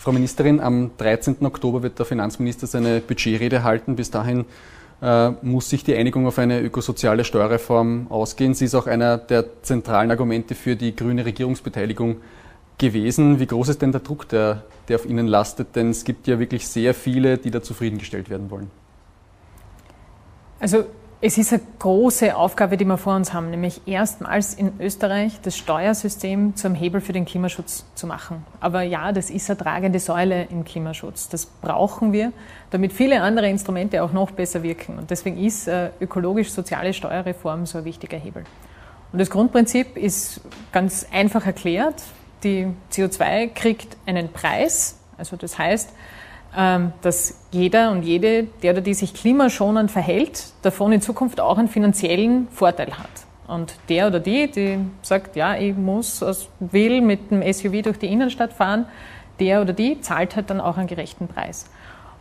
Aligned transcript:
Frau 0.00 0.12
Ministerin, 0.12 0.60
am 0.60 0.92
13. 0.96 1.44
Oktober 1.44 1.82
wird 1.82 1.98
der 1.98 2.06
Finanzminister 2.06 2.66
seine 2.66 3.02
Budgetrede 3.02 3.64
halten. 3.64 3.96
Bis 3.96 4.10
dahin 4.10 4.46
äh, 5.02 5.28
muss 5.42 5.68
sich 5.68 5.84
die 5.84 5.94
Einigung 5.94 6.26
auf 6.26 6.38
eine 6.38 6.62
ökosoziale 6.62 7.22
Steuerreform 7.22 8.06
ausgehen. 8.08 8.54
Sie 8.54 8.64
ist 8.64 8.74
auch 8.74 8.86
einer 8.86 9.18
der 9.18 9.62
zentralen 9.62 10.10
Argumente 10.10 10.54
für 10.54 10.74
die 10.74 10.96
grüne 10.96 11.26
Regierungsbeteiligung 11.26 12.16
gewesen. 12.78 13.40
Wie 13.40 13.46
groß 13.46 13.68
ist 13.68 13.82
denn 13.82 13.92
der 13.92 14.00
Druck, 14.00 14.26
der, 14.30 14.62
der 14.88 14.96
auf 14.96 15.04
Ihnen 15.04 15.26
lastet? 15.26 15.76
Denn 15.76 15.90
es 15.90 16.04
gibt 16.04 16.26
ja 16.26 16.38
wirklich 16.38 16.66
sehr 16.66 16.94
viele, 16.94 17.36
die 17.36 17.50
da 17.50 17.62
zufriedengestellt 17.62 18.30
werden 18.30 18.50
wollen. 18.50 18.70
Also 20.60 20.86
es 21.22 21.36
ist 21.36 21.52
eine 21.52 21.60
große 21.78 22.34
Aufgabe, 22.34 22.78
die 22.78 22.86
wir 22.86 22.96
vor 22.96 23.14
uns 23.14 23.34
haben, 23.34 23.50
nämlich 23.50 23.82
erstmals 23.86 24.54
in 24.54 24.72
Österreich 24.80 25.38
das 25.42 25.54
Steuersystem 25.54 26.56
zum 26.56 26.74
Hebel 26.74 27.02
für 27.02 27.12
den 27.12 27.26
Klimaschutz 27.26 27.84
zu 27.94 28.06
machen. 28.06 28.46
Aber 28.58 28.80
ja, 28.82 29.12
das 29.12 29.28
ist 29.28 29.50
eine 29.50 29.58
tragende 29.58 30.00
Säule 30.00 30.44
im 30.44 30.64
Klimaschutz. 30.64 31.28
Das 31.28 31.44
brauchen 31.44 32.14
wir, 32.14 32.32
damit 32.70 32.94
viele 32.94 33.20
andere 33.20 33.50
Instrumente 33.50 34.02
auch 34.02 34.12
noch 34.12 34.30
besser 34.30 34.62
wirken. 34.62 34.98
Und 34.98 35.10
deswegen 35.10 35.36
ist 35.36 35.68
ökologisch-soziale 36.00 36.94
Steuerreform 36.94 37.66
so 37.66 37.78
ein 37.78 37.84
wichtiger 37.84 38.16
Hebel. 38.16 38.44
Und 39.12 39.18
das 39.18 39.28
Grundprinzip 39.28 39.98
ist 39.98 40.40
ganz 40.72 41.06
einfach 41.12 41.44
erklärt. 41.44 42.02
Die 42.44 42.68
CO2 42.92 43.48
kriegt 43.48 43.98
einen 44.06 44.32
Preis. 44.32 44.96
Also 45.18 45.36
das 45.36 45.58
heißt, 45.58 45.90
dass 46.52 47.38
jeder 47.52 47.92
und 47.92 48.02
jede, 48.02 48.44
der 48.62 48.72
oder 48.72 48.80
die 48.80 48.94
sich 48.94 49.14
klimaschonend 49.14 49.90
verhält, 49.90 50.46
davon 50.62 50.92
in 50.92 51.00
Zukunft 51.00 51.40
auch 51.40 51.58
einen 51.58 51.68
finanziellen 51.68 52.48
Vorteil 52.48 52.98
hat. 52.98 53.08
Und 53.46 53.74
der 53.88 54.06
oder 54.06 54.20
die, 54.20 54.50
die 54.50 54.78
sagt, 55.02 55.36
ja, 55.36 55.56
ich 55.56 55.76
muss, 55.76 56.22
will 56.60 57.00
mit 57.00 57.30
dem 57.30 57.42
SUV 57.52 57.82
durch 57.82 57.98
die 57.98 58.06
Innenstadt 58.06 58.52
fahren, 58.52 58.86
der 59.40 59.62
oder 59.62 59.72
die 59.72 60.00
zahlt 60.00 60.36
halt 60.36 60.50
dann 60.50 60.60
auch 60.60 60.76
einen 60.76 60.86
gerechten 60.86 61.26
Preis. 61.26 61.66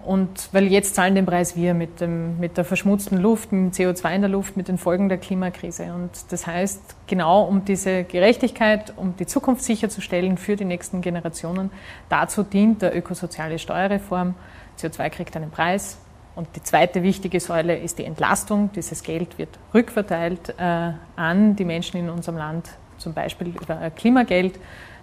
Und 0.05 0.49
weil 0.53 0.67
jetzt 0.67 0.95
zahlen 0.95 1.13
den 1.13 1.26
Preis 1.26 1.57
wir 1.57 1.74
mit, 1.74 1.99
dem, 1.99 2.40
mit 2.40 2.57
der 2.57 2.63
verschmutzten 2.63 3.18
Luft, 3.18 3.51
mit 3.51 3.77
dem 3.77 3.93
CO2 3.93 4.15
in 4.15 4.21
der 4.21 4.29
Luft, 4.29 4.55
mit 4.55 4.70
den 4.70 4.77
Folgen 4.77 5.10
der 5.10 5.18
Klimakrise. 5.18 5.93
Und 5.93 6.12
das 6.29 6.48
heißt, 6.48 6.82
genau 7.05 7.43
um 7.43 7.65
diese 7.65 8.05
Gerechtigkeit, 8.05 8.93
um 8.96 9.15
die 9.18 9.26
Zukunft 9.26 9.63
sicherzustellen 9.63 10.37
für 10.37 10.55
die 10.55 10.65
nächsten 10.65 11.01
Generationen, 11.01 11.70
dazu 12.07 12.43
dient 12.43 12.82
der 12.82 12.96
ökosoziale 12.96 13.59
Steuerreform. 13.59 14.35
CO2 14.79 15.09
kriegt 15.09 15.35
einen 15.35 15.51
Preis. 15.51 15.98
Und 16.35 16.48
die 16.55 16.63
zweite 16.63 17.04
wichtige 17.04 17.41
Säule 17.41 17.77
ist 17.77 17.99
die 17.99 18.05
Entlastung. 18.05 18.71
Dieses 18.74 19.04
Geld 19.04 19.37
wird 19.37 19.59
rückverteilt 19.74 20.55
äh, 20.57 20.93
an 21.18 21.57
die 21.57 21.65
Menschen 21.65 21.99
in 21.99 22.09
unserem 22.09 22.37
Land, 22.37 22.70
zum 22.98 23.13
Beispiel 23.13 23.49
über 23.49 23.90
Klimageld, 23.90 24.57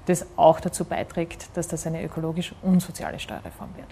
das 0.06 0.26
auch 0.36 0.60
dazu 0.60 0.86
beiträgt, 0.86 1.48
dass 1.54 1.68
das 1.68 1.86
eine 1.86 2.02
ökologisch 2.02 2.54
und 2.62 2.80
soziale 2.80 3.18
Steuerreform 3.18 3.68
wird. 3.76 3.88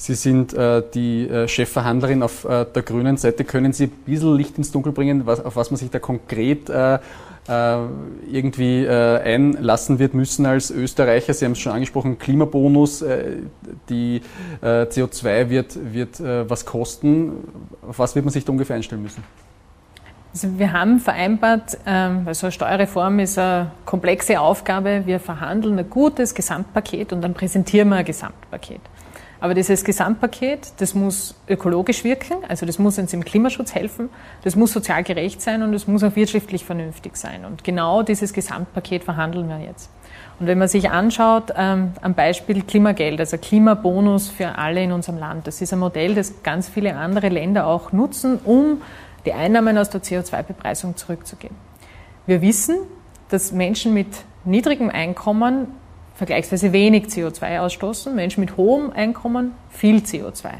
Sie 0.00 0.14
sind 0.14 0.54
äh, 0.54 0.80
die 0.94 1.28
äh, 1.28 1.48
Chefverhandlerin 1.48 2.22
auf 2.22 2.44
äh, 2.44 2.64
der 2.72 2.82
grünen 2.82 3.16
Seite. 3.16 3.42
Können 3.42 3.72
Sie 3.72 3.86
ein 3.86 3.90
bisschen 4.06 4.36
Licht 4.36 4.56
ins 4.56 4.70
Dunkel 4.70 4.92
bringen, 4.92 5.26
was, 5.26 5.44
auf 5.44 5.56
was 5.56 5.72
man 5.72 5.76
sich 5.76 5.90
da 5.90 5.98
konkret 5.98 6.70
äh, 6.70 7.00
äh, 7.48 7.78
irgendwie 8.30 8.84
äh, 8.84 9.18
einlassen 9.18 9.98
wird 9.98 10.14
müssen 10.14 10.46
als 10.46 10.70
Österreicher? 10.70 11.34
Sie 11.34 11.44
haben 11.44 11.52
es 11.52 11.58
schon 11.58 11.72
angesprochen, 11.72 12.16
Klimabonus, 12.16 13.04
die 13.88 14.22
CO2 14.62 15.50
wird, 15.50 15.78
wird 15.92 16.20
was 16.20 16.64
kosten. 16.64 17.32
Auf 17.88 17.98
was 17.98 18.14
wird 18.14 18.24
man 18.24 18.32
sich 18.32 18.44
da 18.44 18.52
ungefähr 18.52 18.76
einstellen 18.76 19.02
müssen? 19.02 19.24
Also 20.32 20.58
wir 20.58 20.72
haben 20.72 21.00
vereinbart, 21.00 21.78
ähm, 21.86 22.20
weil 22.24 22.34
so 22.34 22.46
eine 22.46 22.52
Steuerreform 22.52 23.18
ist 23.18 23.38
eine 23.38 23.72
komplexe 23.84 24.38
Aufgabe, 24.38 25.02
wir 25.06 25.18
verhandeln 25.18 25.78
ein 25.78 25.88
gutes 25.90 26.34
Gesamtpaket 26.34 27.12
und 27.12 27.22
dann 27.22 27.34
präsentieren 27.34 27.88
wir 27.88 27.96
ein 27.96 28.04
Gesamtpaket. 28.04 28.80
Aber 29.40 29.54
dieses 29.54 29.84
Gesamtpaket, 29.84 30.72
das 30.78 30.94
muss 30.94 31.36
ökologisch 31.48 32.02
wirken, 32.02 32.38
also 32.48 32.66
das 32.66 32.78
muss 32.78 32.98
uns 32.98 33.12
im 33.12 33.24
Klimaschutz 33.24 33.74
helfen, 33.74 34.08
das 34.42 34.56
muss 34.56 34.72
sozial 34.72 35.04
gerecht 35.04 35.40
sein 35.40 35.62
und 35.62 35.72
es 35.74 35.86
muss 35.86 36.02
auch 36.02 36.16
wirtschaftlich 36.16 36.64
vernünftig 36.64 37.16
sein. 37.16 37.44
Und 37.44 37.62
genau 37.62 38.02
dieses 38.02 38.32
Gesamtpaket 38.32 39.04
verhandeln 39.04 39.48
wir 39.48 39.60
jetzt. 39.60 39.90
Und 40.40 40.46
wenn 40.46 40.58
man 40.58 40.68
sich 40.68 40.90
anschaut, 40.90 41.52
ähm, 41.56 41.92
am 42.00 42.14
Beispiel 42.14 42.62
Klimageld, 42.62 43.20
also 43.20 43.38
Klimabonus 43.38 44.28
für 44.28 44.58
alle 44.58 44.82
in 44.82 44.92
unserem 44.92 45.18
Land, 45.18 45.46
das 45.46 45.60
ist 45.60 45.72
ein 45.72 45.78
Modell, 45.78 46.14
das 46.14 46.42
ganz 46.42 46.68
viele 46.68 46.96
andere 46.96 47.28
Länder 47.28 47.66
auch 47.66 47.92
nutzen, 47.92 48.38
um 48.44 48.82
die 49.24 49.32
Einnahmen 49.32 49.78
aus 49.78 49.90
der 49.90 50.02
CO2-Bepreisung 50.02 50.96
zurückzugeben. 50.96 51.56
Wir 52.26 52.40
wissen, 52.40 52.76
dass 53.30 53.52
Menschen 53.52 53.94
mit 53.94 54.08
niedrigem 54.44 54.90
Einkommen 54.90 55.68
vergleichsweise 56.18 56.72
wenig 56.72 57.06
CO2 57.06 57.60
ausstoßen, 57.60 58.14
Menschen 58.14 58.40
mit 58.40 58.56
hohem 58.56 58.90
Einkommen 58.90 59.54
viel 59.70 59.98
CO2. 59.98 60.50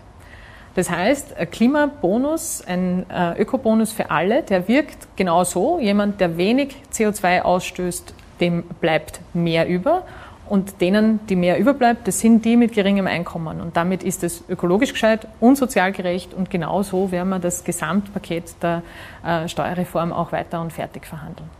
Das 0.76 0.88
heißt, 0.88 1.36
ein 1.36 1.50
Klimabonus, 1.50 2.62
ein 2.64 3.04
äh, 3.10 3.42
Ökobonus 3.42 3.90
für 3.90 4.12
alle, 4.12 4.44
der 4.44 4.68
wirkt 4.68 5.08
genau 5.16 5.42
so. 5.42 5.80
Jemand, 5.80 6.20
der 6.20 6.36
wenig 6.36 6.76
CO2 6.92 7.42
ausstößt, 7.42 8.14
dem 8.40 8.62
bleibt 8.80 9.20
mehr 9.34 9.66
über. 9.66 10.04
Und 10.48 10.80
denen, 10.80 11.18
die 11.26 11.34
mehr 11.34 11.58
überbleibt, 11.58 12.06
das 12.06 12.20
sind 12.20 12.44
die 12.44 12.56
mit 12.56 12.72
geringem 12.72 13.08
Einkommen. 13.08 13.60
Und 13.60 13.76
damit 13.76 14.04
ist 14.04 14.22
es 14.22 14.44
ökologisch 14.48 14.92
gescheit 14.92 15.26
und 15.40 15.58
sozial 15.58 15.90
gerecht. 15.90 16.32
Und 16.32 16.50
genau 16.50 16.82
so 16.84 17.10
werden 17.10 17.30
wir 17.30 17.40
das 17.40 17.64
Gesamtpaket 17.64 18.62
der 18.62 18.82
äh, 19.26 19.48
Steuerreform 19.48 20.12
auch 20.12 20.30
weiter 20.30 20.60
und 20.60 20.72
fertig 20.72 21.04
verhandeln. 21.04 21.50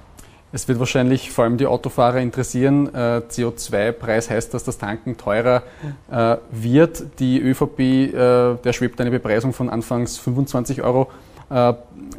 Es 0.50 0.66
wird 0.66 0.78
wahrscheinlich 0.78 1.30
vor 1.30 1.44
allem 1.44 1.58
die 1.58 1.66
Autofahrer 1.66 2.20
interessieren. 2.20 2.92
Äh, 2.94 3.22
CO2-Preis 3.28 4.30
heißt, 4.30 4.54
dass 4.54 4.64
das 4.64 4.78
Tanken 4.78 5.16
teurer 5.18 5.62
äh, 6.10 6.36
wird. 6.50 7.04
Die 7.18 7.38
ÖVP, 7.38 7.80
äh, 7.80 8.54
der 8.56 8.72
schwebt 8.72 9.00
eine 9.00 9.10
Bepreisung 9.10 9.52
von 9.52 9.68
anfangs 9.68 10.18
25 10.18 10.82
Euro 10.82 11.08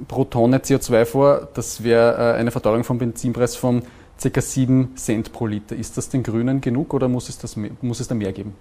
pro 0.08 0.24
Tonne 0.24 0.58
CO2 0.58 1.06
vor. 1.06 1.50
Das 1.54 1.84
wäre 1.84 2.34
eine 2.34 2.50
Verteuerung 2.50 2.84
vom 2.84 2.98
Benzinpreis 2.98 3.56
von 3.56 3.84
ca. 4.20 4.42
7 4.42 4.96
Cent 4.96 5.32
pro 5.32 5.46
Liter. 5.46 5.76
Ist 5.76 5.98
das 5.98 6.10
den 6.10 6.24
Grünen 6.24 6.62
genug 6.62 6.96
oder 6.96 7.08
muss 7.08 7.30
es, 7.30 7.38
das, 7.38 7.56
muss 7.56 8.00
es 8.00 8.08
da 8.08 8.16
mehr 8.16 8.34
geben? 8.34 8.56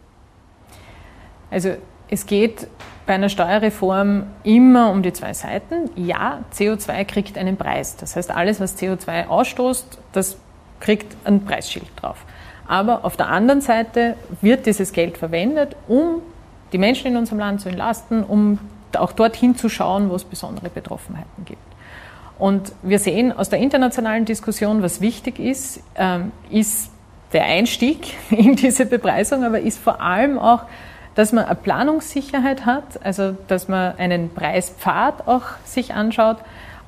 Also 1.50 1.76
es 2.10 2.26
geht 2.26 2.66
bei 3.06 3.14
einer 3.14 3.28
Steuerreform 3.28 4.24
immer 4.44 4.90
um 4.90 5.02
die 5.02 5.12
zwei 5.12 5.32
Seiten. 5.32 5.90
Ja, 5.96 6.44
CO2 6.54 7.04
kriegt 7.04 7.38
einen 7.38 7.56
Preis. 7.56 7.96
Das 7.96 8.16
heißt, 8.16 8.30
alles, 8.30 8.60
was 8.60 8.78
CO2 8.78 9.28
ausstoßt, 9.28 9.98
das 10.12 10.36
kriegt 10.80 11.16
ein 11.24 11.44
Preisschild 11.44 11.86
drauf. 11.96 12.18
Aber 12.66 13.04
auf 13.04 13.16
der 13.16 13.28
anderen 13.28 13.62
Seite 13.62 14.16
wird 14.42 14.66
dieses 14.66 14.92
Geld 14.92 15.16
verwendet, 15.16 15.74
um 15.88 16.20
die 16.72 16.78
Menschen 16.78 17.12
in 17.12 17.16
unserem 17.16 17.38
Land 17.38 17.62
zu 17.62 17.70
entlasten, 17.70 18.22
um 18.22 18.58
auch 18.96 19.12
dorthin 19.12 19.56
zu 19.56 19.70
schauen, 19.70 20.10
wo 20.10 20.14
es 20.14 20.24
besondere 20.24 20.68
Betroffenheiten 20.68 21.44
gibt. 21.46 21.62
Und 22.38 22.72
wir 22.82 22.98
sehen 22.98 23.32
aus 23.32 23.48
der 23.48 23.58
internationalen 23.58 24.24
Diskussion, 24.24 24.82
was 24.82 25.00
wichtig 25.00 25.38
ist, 25.38 25.82
ähm, 25.96 26.30
ist 26.50 26.90
der 27.32 27.44
Einstieg 27.44 28.14
in 28.30 28.54
diese 28.54 28.86
Bepreisung, 28.86 29.44
aber 29.44 29.60
ist 29.60 29.78
vor 29.78 30.00
allem 30.00 30.38
auch 30.38 30.64
dass 31.18 31.32
man 31.32 31.46
eine 31.46 31.56
Planungssicherheit 31.56 32.64
hat, 32.64 33.04
also 33.04 33.36
dass 33.48 33.66
man 33.66 33.98
einen 33.98 34.30
Preispfad 34.30 35.26
auch 35.26 35.42
sich 35.64 35.92
anschaut, 35.92 36.36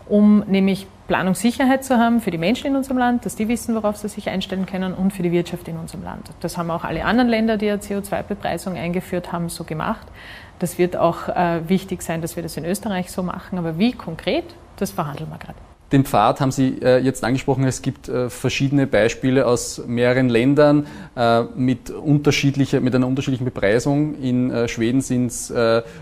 um 0.08 0.44
nämlich 0.46 0.86
Planungssicherheit 1.08 1.84
zu 1.84 1.98
haben 1.98 2.20
für 2.20 2.30
die 2.30 2.38
Menschen 2.38 2.68
in 2.68 2.76
unserem 2.76 2.96
Land, 2.96 3.26
dass 3.26 3.34
die 3.34 3.48
wissen, 3.48 3.74
worauf 3.74 3.96
sie 3.96 4.08
sich 4.08 4.28
einstellen 4.28 4.66
können 4.66 4.94
und 4.94 5.12
für 5.12 5.24
die 5.24 5.32
Wirtschaft 5.32 5.66
in 5.66 5.76
unserem 5.76 6.04
Land. 6.04 6.30
Das 6.38 6.56
haben 6.56 6.70
auch 6.70 6.84
alle 6.84 7.04
anderen 7.04 7.28
Länder, 7.28 7.56
die 7.56 7.68
eine 7.68 7.80
CO2-Bepreisung 7.80 8.76
eingeführt 8.76 9.32
haben, 9.32 9.48
so 9.48 9.64
gemacht. 9.64 10.06
Das 10.60 10.78
wird 10.78 10.96
auch 10.96 11.28
äh, 11.28 11.68
wichtig 11.68 12.00
sein, 12.02 12.22
dass 12.22 12.36
wir 12.36 12.44
das 12.44 12.56
in 12.56 12.64
Österreich 12.64 13.10
so 13.10 13.24
machen. 13.24 13.58
Aber 13.58 13.78
wie 13.78 13.90
konkret, 13.90 14.44
das 14.76 14.92
verhandeln 14.92 15.28
wir 15.28 15.38
gerade. 15.38 15.58
Den 15.92 16.04
Pfad 16.04 16.40
haben 16.40 16.52
Sie 16.52 16.78
äh, 16.82 16.98
jetzt 16.98 17.24
angesprochen. 17.24 17.64
Es 17.64 17.82
gibt 17.82 18.08
äh, 18.08 18.30
verschiedene 18.30 18.86
Beispiele 18.86 19.44
aus 19.44 19.82
mehreren 19.88 20.28
Ländern 20.28 20.86
äh, 21.16 21.42
mit, 21.56 21.90
unterschiedlicher, 21.90 22.80
mit 22.80 22.94
einer 22.94 23.08
unterschiedlichen 23.08 23.44
Bepreisung. 23.44 24.14
In 24.22 24.68
Schweden 24.68 25.00
sind 25.00 25.26
es 25.26 25.52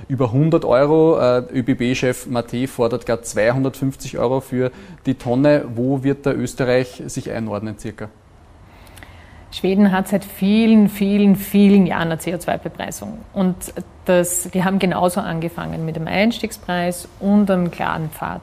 über 0.08 0.26
100 0.26 0.64
Euro. 0.64 1.19
ÖBB-Chef 1.52 2.26
Mate 2.26 2.69
fordert 2.69 3.06
gar 3.06 3.23
250 3.23 4.19
Euro 4.19 4.40
für 4.40 4.70
die 5.06 5.14
Tonne. 5.14 5.64
Wo 5.75 6.02
wird 6.02 6.26
da 6.26 6.32
Österreich 6.32 7.02
sich 7.06 7.31
einordnen 7.31 7.79
circa? 7.79 8.08
Schweden 9.50 9.93
hat 9.93 10.08
seit 10.08 10.25
vielen, 10.25 10.88
vielen, 10.88 11.37
vielen 11.37 11.87
Jahren 11.87 12.12
eine 12.12 12.17
CO2-Bepreisung. 12.17 13.19
Und 13.32 13.56
das, 14.05 14.50
die 14.52 14.64
haben 14.64 14.79
genauso 14.79 15.20
angefangen 15.20 15.84
mit 15.87 15.96
dem 15.96 16.06
Einstiegspreis 16.06 17.08
und 17.20 17.50
einem 17.50 17.70
klaren 17.70 18.11
Pfad. 18.11 18.43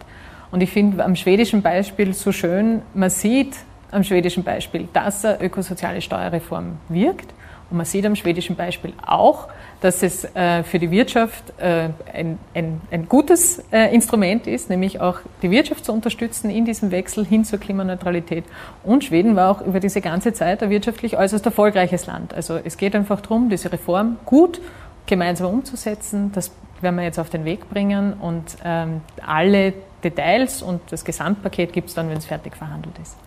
Und 0.51 0.62
ich 0.62 0.71
finde 0.71 1.03
am 1.03 1.15
schwedischen 1.15 1.62
Beispiel 1.62 2.13
so 2.13 2.31
schön, 2.31 2.81
man 2.94 3.09
sieht 3.09 3.56
am 3.92 4.03
schwedischen 4.03 4.44
Beispiel, 4.44 4.88
dass 4.94 5.24
eine 5.25 5.42
ökosoziale 5.42 6.01
Steuerreform 6.01 6.77
wirkt 6.89 7.33
Und 7.71 7.77
man 7.77 7.86
sieht 7.86 8.06
am 8.06 8.15
schwedischen 8.15 8.56
Beispiel 8.56 8.94
auch, 9.06 9.47
dass 9.81 10.03
es 10.03 10.24
äh, 10.36 10.63
für 10.63 10.77
die 10.77 10.92
Wirtschaft 10.92 11.53
äh, 11.57 11.89
ein, 12.13 12.38
ein, 12.53 12.81
ein, 12.92 13.09
gutes 13.09 13.63
äh, 13.71 13.94
Instrument 13.94 14.45
ist, 14.47 14.69
nämlich 14.69 15.01
auch 15.01 15.19
die 15.42 15.50
Wirtschaft 15.50 15.86
zu 15.86 15.92
unterstützen 15.92 16.50
in 16.50 16.65
diesem 16.65 16.91
Wechsel 16.91 17.25
hin 17.25 17.44
zur 17.44 17.59
Klimaneutralität. 17.59 18.44
Und 18.83 19.03
Schweden 19.03 19.36
war 19.36 19.50
auch 19.50 19.62
über 19.62 19.80
diese 19.80 20.01
ganze 20.01 20.33
Zeit 20.33 20.62
ein 20.62 20.69
wirtschaftlich 20.69 21.18
äußerst 21.18 21.45
erfolgreiches 21.45 22.06
Land. 22.06 22.33
Also 22.33 22.59
es 22.63 22.77
geht 22.77 22.95
einfach 22.95 23.21
darum, 23.21 23.50
diese 23.50 23.71
Reform 23.71 24.18
gut 24.25 24.62
gemeinsam 25.07 25.51
umzusetzen. 25.51 26.31
Das 26.33 26.51
werden 26.81 26.95
wir 26.95 27.04
jetzt 27.04 27.19
auf 27.19 27.30
den 27.30 27.45
Weg 27.45 27.69
bringen 27.69 28.13
und 28.13 28.57
ähm, 28.63 29.01
alle 29.25 29.74
Details 30.04 30.62
und 30.62 30.81
das 30.92 31.04
Gesamtpaket 31.04 31.74
gibt 31.74 31.89
es 31.89 31.95
dann, 31.95 32.10
wenn 32.10 32.18
es 32.18 32.25
fertig 32.25 32.56
verhandelt 32.56 32.98
ist. 33.01 33.18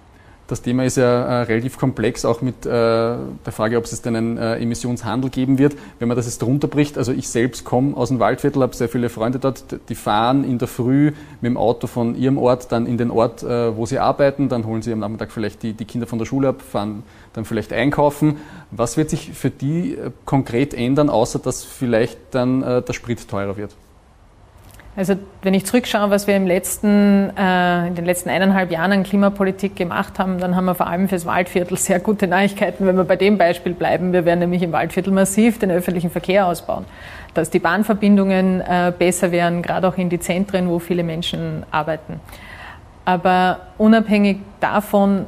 Das 0.49 0.63
Thema 0.63 0.87
ist 0.87 0.97
ja 0.97 1.25
äh, 1.25 1.43
relativ 1.43 1.77
komplex, 1.77 2.25
auch 2.25 2.41
mit 2.41 2.65
äh, 2.65 2.71
der 2.71 3.53
Frage, 3.53 3.77
ob 3.77 3.85
es 3.85 4.01
denn 4.01 4.17
einen 4.17 4.39
äh, 4.39 4.57
Emissionshandel 4.57 5.29
geben 5.29 5.59
wird. 5.59 5.77
Wenn 5.99 6.09
man 6.09 6.17
das 6.17 6.25
jetzt 6.25 6.43
runterbricht, 6.43 6.97
also 6.97 7.13
ich 7.13 7.29
selbst 7.29 7.67
komme 7.67 7.95
aus 7.95 8.09
dem 8.09 8.19
Waldviertel, 8.19 8.63
habe 8.63 8.75
sehr 8.75 8.89
viele 8.89 9.11
Freunde 9.11 9.39
dort, 9.39 9.65
die 9.91 9.95
fahren 9.95 10.45
in 10.45 10.57
der 10.59 10.67
Früh 10.67 11.13
mit 11.43 11.51
dem 11.51 11.59
Auto 11.59 11.87
von 11.87 12.15
ihrem 12.15 12.39
Ort 12.39 12.73
dann 12.73 12.87
in 12.87 12.97
den 12.97 13.11
Ort, 13.11 13.43
äh, 13.43 13.77
wo 13.77 13.85
sie 13.85 13.99
arbeiten, 13.99 14.49
dann 14.49 14.65
holen 14.65 14.81
sie 14.81 14.91
am 14.91 15.01
Nachmittag 15.01 15.33
vielleicht 15.33 15.63
die, 15.63 15.75
die 15.75 15.85
Kinder 15.85 16.07
von 16.07 16.19
der 16.19 16.25
Schule 16.25 16.49
ab, 16.49 16.63
fahren 16.63 17.03
dann 17.39 17.47
vielleicht 17.47 17.73
einkaufen. 17.73 18.37
Was 18.71 18.97
wird 18.97 19.09
sich 19.09 19.33
für 19.33 19.51
die 19.51 19.95
äh, 19.95 20.11
konkret 20.27 20.75
ändern, 20.75 21.09
außer 21.09 21.39
dass 21.39 21.65
vielleicht 21.65 22.19
dann 22.33 22.63
äh, 22.63 22.83
der 22.83 22.93
Sprit 22.93 23.27
teurer 23.29 23.57
wird? 23.57 23.75
Also 24.97 25.15
wenn 25.43 25.55
ich 25.55 25.65
zurückschaue, 25.65 26.11
was 26.11 26.27
wir 26.27 26.35
im 26.35 26.49
letzten, 26.49 27.31
äh, 27.37 27.87
in 27.87 27.95
den 27.95 28.05
letzten 28.05 28.31
eineinhalb 28.31 28.73
Jahren 28.73 28.91
an 28.91 29.03
Klimapolitik 29.05 29.77
gemacht 29.77 30.19
haben, 30.19 30.41
dann 30.41 30.57
haben 30.57 30.65
wir 30.65 30.75
vor 30.75 30.89
allem 30.89 31.09
fürs 31.09 31.25
Waldviertel 31.25 31.77
sehr 31.79 32.01
gute 32.01 32.27
Neuigkeiten, 32.27 32.85
wenn 32.85 32.97
wir 32.97 33.05
bei 33.05 33.15
dem 33.15 33.39
Beispiel 33.39 33.75
bleiben. 33.75 34.13
Wir 34.13 34.25
werden 34.25 34.41
nämlich 34.41 34.61
im 34.63 34.73
Waldviertel 34.73 35.13
massiv 35.13 35.61
den 35.61 35.71
öffentlichen 35.71 36.11
Verkehr 36.11 36.47
ausbauen, 36.47 36.85
dass 37.35 37.49
die 37.49 37.61
Bahnverbindungen 37.61 38.61
äh, 38.61 38.93
besser 38.99 39.31
werden, 39.31 39.63
gerade 39.63 39.87
auch 39.87 39.97
in 39.97 40.09
die 40.09 40.19
Zentren, 40.19 40.69
wo 40.69 40.81
viele 40.81 41.05
Menschen 41.05 41.63
arbeiten. 41.71 42.19
Aber 43.05 43.61
unabhängig 43.79 44.39
davon 44.59 45.27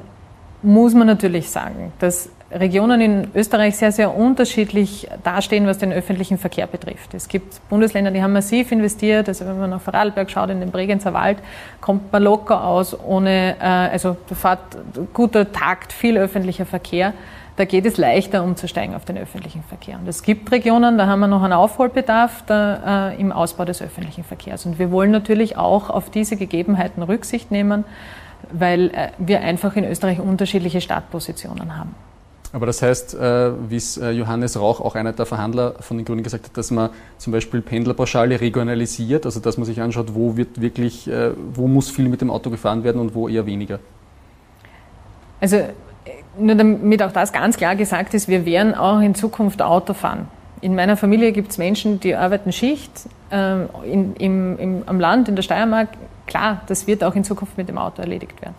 muss 0.62 0.94
man 0.94 1.06
natürlich 1.06 1.50
sagen, 1.50 1.92
dass 1.98 2.28
Regionen 2.52 3.00
in 3.00 3.28
Österreich 3.34 3.76
sehr, 3.76 3.92
sehr 3.92 4.14
unterschiedlich 4.14 5.08
dastehen, 5.22 5.66
was 5.66 5.78
den 5.78 5.92
öffentlichen 5.92 6.36
Verkehr 6.36 6.66
betrifft. 6.66 7.14
Es 7.14 7.28
gibt 7.28 7.60
Bundesländer, 7.68 8.10
die 8.10 8.22
haben 8.22 8.32
massiv 8.32 8.72
investiert. 8.72 9.28
Also 9.28 9.46
wenn 9.46 9.58
man 9.58 9.70
nach 9.70 9.80
Vorarlberg 9.80 10.30
schaut, 10.30 10.50
in 10.50 10.60
den 10.60 10.70
Bregenzer 10.70 11.14
Wald, 11.14 11.38
kommt 11.80 12.12
man 12.12 12.22
locker 12.22 12.64
aus, 12.64 12.98
ohne, 12.98 13.56
äh, 13.60 13.64
also 13.64 14.16
fährt 14.34 14.58
guter 15.14 15.52
Takt, 15.52 15.92
viel 15.92 16.18
öffentlicher 16.18 16.66
Verkehr. 16.66 17.14
Da 17.56 17.66
geht 17.66 17.84
es 17.84 17.98
leichter, 17.98 18.42
umzusteigen 18.42 18.94
auf 18.94 19.04
den 19.04 19.18
öffentlichen 19.18 19.62
Verkehr. 19.62 19.98
Und 19.98 20.08
es 20.08 20.22
gibt 20.22 20.50
Regionen, 20.50 20.98
da 20.98 21.06
haben 21.06 21.20
wir 21.20 21.28
noch 21.28 21.42
einen 21.42 21.52
Aufholbedarf 21.52 22.42
da, 22.46 23.10
äh, 23.10 23.20
im 23.20 23.32
Ausbau 23.32 23.64
des 23.64 23.82
öffentlichen 23.82 24.24
Verkehrs. 24.24 24.66
Und 24.66 24.78
wir 24.78 24.90
wollen 24.90 25.10
natürlich 25.10 25.56
auch 25.56 25.90
auf 25.90 26.10
diese 26.10 26.36
Gegebenheiten 26.36 27.02
Rücksicht 27.02 27.50
nehmen, 27.50 27.84
weil 28.52 28.90
äh, 28.90 29.10
wir 29.18 29.40
einfach 29.40 29.76
in 29.76 29.84
Österreich 29.84 30.20
unterschiedliche 30.20 30.80
Startpositionen 30.80 31.76
haben. 31.76 31.94
Aber 32.52 32.66
das 32.66 32.82
heißt, 32.82 33.14
äh, 33.14 33.52
wie 33.70 33.76
es 33.76 33.96
äh, 33.96 34.10
Johannes 34.10 34.58
Rauch, 34.58 34.80
auch 34.80 34.96
einer 34.96 35.12
der 35.12 35.26
Verhandler 35.26 35.74
von 35.80 35.96
den 35.96 36.04
Grünen 36.04 36.24
gesagt 36.24 36.46
hat, 36.46 36.56
dass 36.56 36.70
man 36.70 36.90
zum 37.18 37.32
Beispiel 37.32 37.60
Pendlerpauschale 37.60 38.40
regionalisiert, 38.40 39.24
also 39.24 39.38
dass 39.38 39.56
man 39.56 39.66
sich 39.66 39.80
anschaut, 39.80 40.14
wo 40.14 40.36
wird 40.36 40.60
wirklich, 40.60 41.08
wo 41.54 41.68
muss 41.68 41.90
viel 41.90 42.08
mit 42.08 42.20
dem 42.20 42.30
Auto 42.30 42.50
gefahren 42.50 42.82
werden 42.82 43.00
und 43.00 43.14
wo 43.14 43.28
eher 43.28 43.46
weniger. 43.46 43.78
Also 45.40 45.58
nur 46.38 46.54
damit 46.54 47.02
auch 47.02 47.12
das 47.12 47.32
ganz 47.32 47.56
klar 47.56 47.76
gesagt 47.76 48.14
ist, 48.14 48.26
wir 48.26 48.44
werden 48.44 48.74
auch 48.74 49.00
in 49.00 49.14
Zukunft 49.14 49.62
Auto 49.62 49.94
fahren. 49.94 50.28
In 50.62 50.74
meiner 50.74 50.96
Familie 50.96 51.32
gibt 51.32 51.50
es 51.52 51.58
Menschen, 51.58 52.00
die 52.00 52.14
arbeiten 52.14 52.52
Schicht 52.52 52.92
in, 53.30 54.14
im, 54.16 54.58
im, 54.58 54.82
am 54.86 55.00
Land, 55.00 55.28
in 55.28 55.36
der 55.36 55.42
Steiermark. 55.42 55.88
Klar, 56.26 56.62
das 56.66 56.86
wird 56.86 57.02
auch 57.02 57.14
in 57.14 57.24
Zukunft 57.24 57.56
mit 57.56 57.68
dem 57.68 57.78
Auto 57.78 58.02
erledigt 58.02 58.40
werden. 58.42 58.54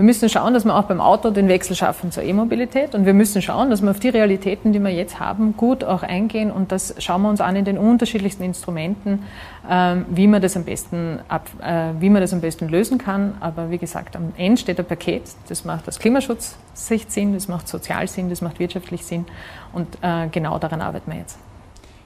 Wir 0.00 0.06
müssen 0.06 0.30
schauen, 0.30 0.54
dass 0.54 0.64
wir 0.64 0.74
auch 0.74 0.84
beim 0.84 1.02
Auto 1.02 1.28
den 1.28 1.46
Wechsel 1.48 1.76
schaffen 1.76 2.10
zur 2.10 2.22
E-Mobilität 2.22 2.94
und 2.94 3.04
wir 3.04 3.12
müssen 3.12 3.42
schauen, 3.42 3.68
dass 3.68 3.82
wir 3.82 3.90
auf 3.90 4.00
die 4.00 4.08
Realitäten, 4.08 4.72
die 4.72 4.78
wir 4.78 4.88
jetzt 4.88 5.20
haben, 5.20 5.58
gut 5.58 5.84
auch 5.84 6.02
eingehen 6.02 6.50
und 6.50 6.72
das 6.72 6.94
schauen 6.96 7.20
wir 7.20 7.28
uns 7.28 7.42
an 7.42 7.54
in 7.54 7.66
den 7.66 7.76
unterschiedlichsten 7.76 8.42
Instrumenten, 8.42 9.24
ähm, 9.70 10.06
wie 10.08 10.26
man 10.26 10.40
das 10.40 10.56
am 10.56 10.64
besten, 10.64 11.18
ab, 11.28 11.50
äh, 11.62 11.90
wie 12.00 12.08
man 12.08 12.22
das 12.22 12.32
am 12.32 12.40
besten 12.40 12.70
lösen 12.70 12.96
kann. 12.96 13.34
Aber 13.40 13.70
wie 13.70 13.76
gesagt, 13.76 14.16
am 14.16 14.32
Ende 14.38 14.58
steht 14.58 14.78
ein 14.78 14.86
Paket, 14.86 15.24
das 15.50 15.66
macht 15.66 15.86
aus 15.86 15.98
Klimaschutzsicht 15.98 17.12
Sinn, 17.12 17.34
das 17.34 17.48
macht 17.48 17.68
sozial 17.68 18.08
Sinn, 18.08 18.30
das 18.30 18.40
macht 18.40 18.58
wirtschaftlich 18.58 19.04
Sinn 19.04 19.26
und 19.74 19.86
äh, 20.00 20.28
genau 20.32 20.58
daran 20.58 20.80
arbeiten 20.80 21.12
wir 21.12 21.18
jetzt. 21.18 21.38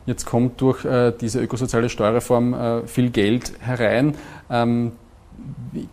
Jetzt 0.07 0.25
kommt 0.27 0.61
durch 0.61 0.85
äh, 0.85 1.13
diese 1.13 1.41
ökosoziale 1.41 1.89
Steuerreform 1.89 2.55
äh, 2.55 2.87
viel 2.89 3.11
Geld 3.11 3.53
herein. 3.61 4.17
Ähm, 4.51 4.91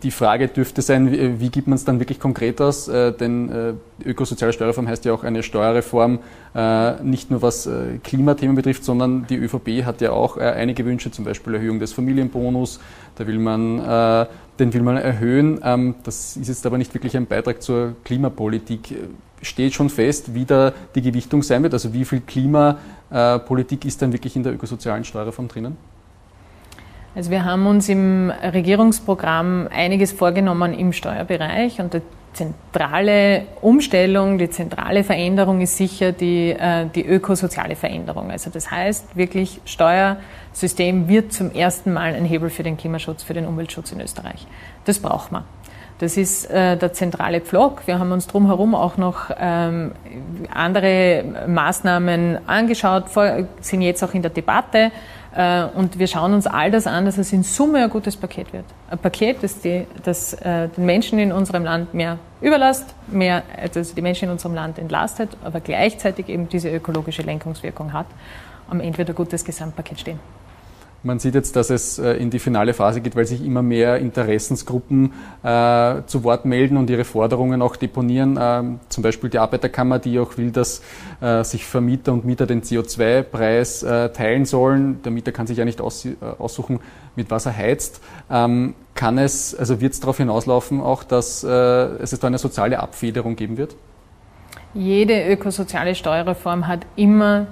die 0.02 0.10
Frage 0.10 0.48
dürfte 0.48 0.82
sein, 0.82 1.40
wie 1.40 1.48
gibt 1.48 1.66
man 1.66 1.74
es 1.74 1.84
dann 1.84 1.98
wirklich 1.98 2.20
konkret 2.20 2.60
aus? 2.60 2.88
Äh, 2.88 3.12
denn 3.12 3.50
äh, 3.50 4.08
ökosoziale 4.08 4.52
Steuerreform 4.52 4.88
heißt 4.88 5.04
ja 5.04 5.12
auch 5.12 5.24
eine 5.24 5.42
Steuerreform, 5.42 6.20
äh, 6.54 7.02
nicht 7.02 7.30
nur 7.30 7.42
was 7.42 7.68
Klimathemen 8.04 8.54
betrifft, 8.54 8.84
sondern 8.84 9.26
die 9.26 9.36
ÖVP 9.36 9.84
hat 9.84 10.00
ja 10.00 10.12
auch 10.12 10.36
einige 10.36 10.84
Wünsche, 10.84 11.10
zum 11.10 11.24
Beispiel 11.24 11.54
Erhöhung 11.54 11.78
des 11.78 11.92
Familienbonus, 11.92 12.80
da 13.16 13.26
will 13.26 13.38
man, 13.38 14.28
den 14.58 14.74
will 14.74 14.82
man 14.82 14.96
erhöhen. 14.96 15.60
Ähm, 15.64 15.94
das 16.04 16.36
ist 16.36 16.48
jetzt 16.48 16.66
aber 16.66 16.78
nicht 16.78 16.94
wirklich 16.94 17.16
ein 17.16 17.26
Beitrag 17.26 17.62
zur 17.62 17.94
Klimapolitik. 18.04 18.96
Steht 19.40 19.74
schon 19.74 19.90
fest, 19.90 20.34
wie 20.34 20.44
da 20.44 20.72
die 20.94 21.02
Gewichtung 21.02 21.42
sein 21.42 21.62
wird? 21.62 21.72
Also 21.72 21.92
wie 21.92 22.04
viel 22.04 22.20
Klimapolitik 22.20 23.84
ist 23.84 24.02
dann 24.02 24.12
wirklich 24.12 24.36
in 24.36 24.42
der 24.42 24.52
ökosozialen 24.52 25.04
Steuerreform 25.04 25.48
drinnen? 25.48 25.76
Also 27.14 27.30
wir 27.30 27.44
haben 27.44 27.66
uns 27.66 27.88
im 27.90 28.30
Regierungsprogramm 28.30 29.68
einiges 29.70 30.12
vorgenommen 30.12 30.72
im 30.72 30.92
Steuerbereich 30.94 31.78
und 31.78 31.92
die 31.92 32.00
zentrale 32.32 33.42
Umstellung, 33.60 34.38
die 34.38 34.48
zentrale 34.48 35.04
Veränderung 35.04 35.60
ist 35.60 35.76
sicher 35.76 36.12
die, 36.12 36.50
äh, 36.50 36.86
die 36.94 37.04
ökosoziale 37.04 37.76
Veränderung. 37.76 38.30
Also 38.30 38.48
das 38.48 38.70
heißt 38.70 39.14
wirklich, 39.14 39.60
Steuersystem 39.66 41.08
wird 41.08 41.34
zum 41.34 41.52
ersten 41.52 41.92
Mal 41.92 42.14
ein 42.14 42.24
Hebel 42.24 42.48
für 42.48 42.62
den 42.62 42.78
Klimaschutz, 42.78 43.22
für 43.22 43.34
den 43.34 43.46
Umweltschutz 43.46 43.92
in 43.92 44.00
Österreich. 44.00 44.46
Das 44.86 44.98
braucht 44.98 45.30
man. 45.32 45.44
Das 45.98 46.16
ist 46.16 46.50
äh, 46.50 46.76
der 46.76 46.92
zentrale 46.92 47.40
Pflock. 47.40 47.86
Wir 47.86 47.98
haben 47.98 48.10
uns 48.12 48.26
drumherum 48.26 48.74
auch 48.74 48.96
noch 48.96 49.30
ähm, 49.38 49.92
andere 50.52 51.24
Maßnahmen 51.46 52.38
angeschaut, 52.48 53.04
sind 53.60 53.82
jetzt 53.82 54.02
auch 54.02 54.12
in 54.14 54.22
der 54.22 54.30
Debatte. 54.30 54.90
Äh, 55.34 55.64
und 55.74 55.98
wir 55.98 56.06
schauen 56.06 56.34
uns 56.34 56.46
all 56.46 56.70
das 56.70 56.86
an, 56.86 57.04
dass 57.04 57.18
es 57.18 57.32
in 57.32 57.42
Summe 57.42 57.84
ein 57.84 57.90
gutes 57.90 58.16
Paket 58.16 58.52
wird. 58.52 58.64
Ein 58.90 58.98
Paket, 58.98 59.42
das, 59.42 59.60
die, 59.60 59.86
das 60.02 60.34
äh, 60.34 60.68
den 60.68 60.84
Menschen 60.84 61.18
in 61.18 61.32
unserem 61.32 61.64
Land 61.64 61.94
mehr 61.94 62.18
überlasst, 62.40 62.94
mehr, 63.06 63.42
also 63.56 63.82
die 63.94 64.02
Menschen 64.02 64.26
in 64.26 64.32
unserem 64.32 64.54
Land 64.54 64.78
entlastet, 64.78 65.30
aber 65.44 65.60
gleichzeitig 65.60 66.28
eben 66.28 66.48
diese 66.48 66.68
ökologische 66.70 67.22
Lenkungswirkung 67.22 67.92
hat. 67.92 68.06
Am 68.68 68.80
Ende 68.80 68.98
wird 68.98 69.08
ein 69.08 69.14
gutes 69.14 69.44
Gesamtpaket 69.44 70.00
stehen. 70.00 70.20
Man 71.04 71.18
sieht 71.18 71.34
jetzt, 71.34 71.56
dass 71.56 71.70
es 71.70 71.98
äh, 71.98 72.12
in 72.12 72.30
die 72.30 72.38
finale 72.38 72.74
Phase 72.74 73.00
geht, 73.00 73.16
weil 73.16 73.24
sich 73.24 73.44
immer 73.44 73.62
mehr 73.62 73.98
Interessensgruppen 73.98 75.12
äh, 75.42 76.02
zu 76.06 76.22
Wort 76.22 76.44
melden 76.44 76.76
und 76.76 76.88
ihre 76.90 77.04
Forderungen 77.04 77.60
auch 77.60 77.74
deponieren. 77.74 78.38
Ähm, 78.40 78.78
zum 78.88 79.02
Beispiel 79.02 79.28
die 79.28 79.38
Arbeiterkammer, 79.38 79.98
die 79.98 80.20
auch 80.20 80.38
will, 80.38 80.52
dass 80.52 80.80
äh, 81.20 81.42
sich 81.42 81.66
Vermieter 81.66 82.12
und 82.12 82.24
Mieter 82.24 82.46
den 82.46 82.62
CO2-Preis 82.62 83.82
äh, 83.82 84.10
teilen 84.10 84.44
sollen. 84.44 85.02
Der 85.02 85.10
Mieter 85.10 85.32
kann 85.32 85.48
sich 85.48 85.58
ja 85.58 85.64
nicht 85.64 85.80
aus, 85.80 86.04
äh, 86.04 86.14
aussuchen, 86.38 86.78
mit 87.16 87.30
was 87.32 87.46
er 87.46 87.56
heizt. 87.56 88.00
Ähm, 88.30 88.74
kann 88.94 89.18
es, 89.18 89.56
also 89.56 89.80
wird 89.80 89.94
es 89.94 90.00
darauf 90.00 90.18
hinauslaufen, 90.18 90.80
auch, 90.80 91.02
dass 91.02 91.42
äh, 91.42 91.48
es 91.48 92.16
da 92.18 92.28
eine 92.28 92.38
soziale 92.38 92.78
Abfederung 92.78 93.34
geben 93.34 93.56
wird? 93.56 93.74
Jede 94.74 95.26
ökosoziale 95.26 95.94
Steuerreform 95.94 96.68
hat 96.68 96.86
immer 96.94 97.48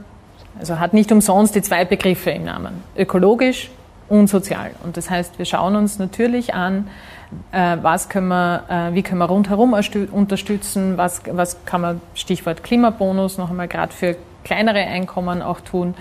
also 0.58 0.78
hat 0.78 0.92
nicht 0.92 1.12
umsonst 1.12 1.54
die 1.54 1.62
zwei 1.62 1.84
Begriffe 1.84 2.30
im 2.30 2.44
Namen, 2.44 2.82
ökologisch 2.96 3.70
und 4.08 4.28
sozial. 4.28 4.72
Und 4.84 4.96
das 4.96 5.08
heißt, 5.08 5.38
wir 5.38 5.46
schauen 5.46 5.76
uns 5.76 5.98
natürlich 5.98 6.54
an, 6.54 6.88
äh, 7.52 7.76
was 7.80 8.08
können 8.08 8.28
wir, 8.28 8.64
äh, 8.68 8.94
wie 8.94 9.02
können 9.02 9.18
wir 9.18 9.26
rundherum 9.26 9.74
unterstützen, 10.10 10.96
was, 10.96 11.22
was 11.30 11.64
kann 11.64 11.80
man, 11.80 12.00
Stichwort 12.14 12.64
Klimabonus, 12.64 13.38
noch 13.38 13.50
einmal 13.50 13.68
gerade 13.68 13.92
für 13.92 14.16
kleinere 14.44 14.80
Einkommen 14.80 15.42
auch 15.42 15.60
tun, 15.60 15.94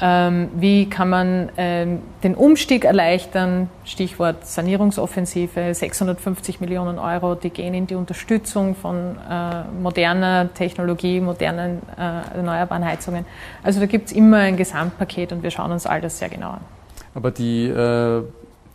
ähm, 0.00 0.48
wie 0.54 0.88
kann 0.88 1.10
man 1.10 1.50
ähm, 1.56 2.00
den 2.22 2.36
Umstieg 2.36 2.84
erleichtern? 2.84 3.68
Stichwort 3.84 4.46
Sanierungsoffensive, 4.46 5.74
650 5.74 6.60
Millionen 6.60 6.98
Euro, 7.00 7.34
die 7.34 7.50
gehen 7.50 7.74
in 7.74 7.88
die 7.88 7.96
Unterstützung 7.96 8.76
von 8.76 9.16
äh, 9.28 9.64
moderner 9.80 10.54
Technologie, 10.54 11.20
modernen 11.20 11.82
äh, 11.96 12.36
erneuerbaren 12.36 12.84
Heizungen. 12.84 13.24
Also 13.64 13.80
da 13.80 13.86
gibt 13.86 14.06
es 14.08 14.12
immer 14.12 14.38
ein 14.38 14.56
Gesamtpaket 14.56 15.32
und 15.32 15.42
wir 15.42 15.50
schauen 15.50 15.72
uns 15.72 15.84
all 15.84 16.00
das 16.00 16.20
sehr 16.20 16.28
genau 16.28 16.50
an. 16.50 16.60
Aber 17.14 17.32
die, 17.32 17.66
äh, 17.66 18.22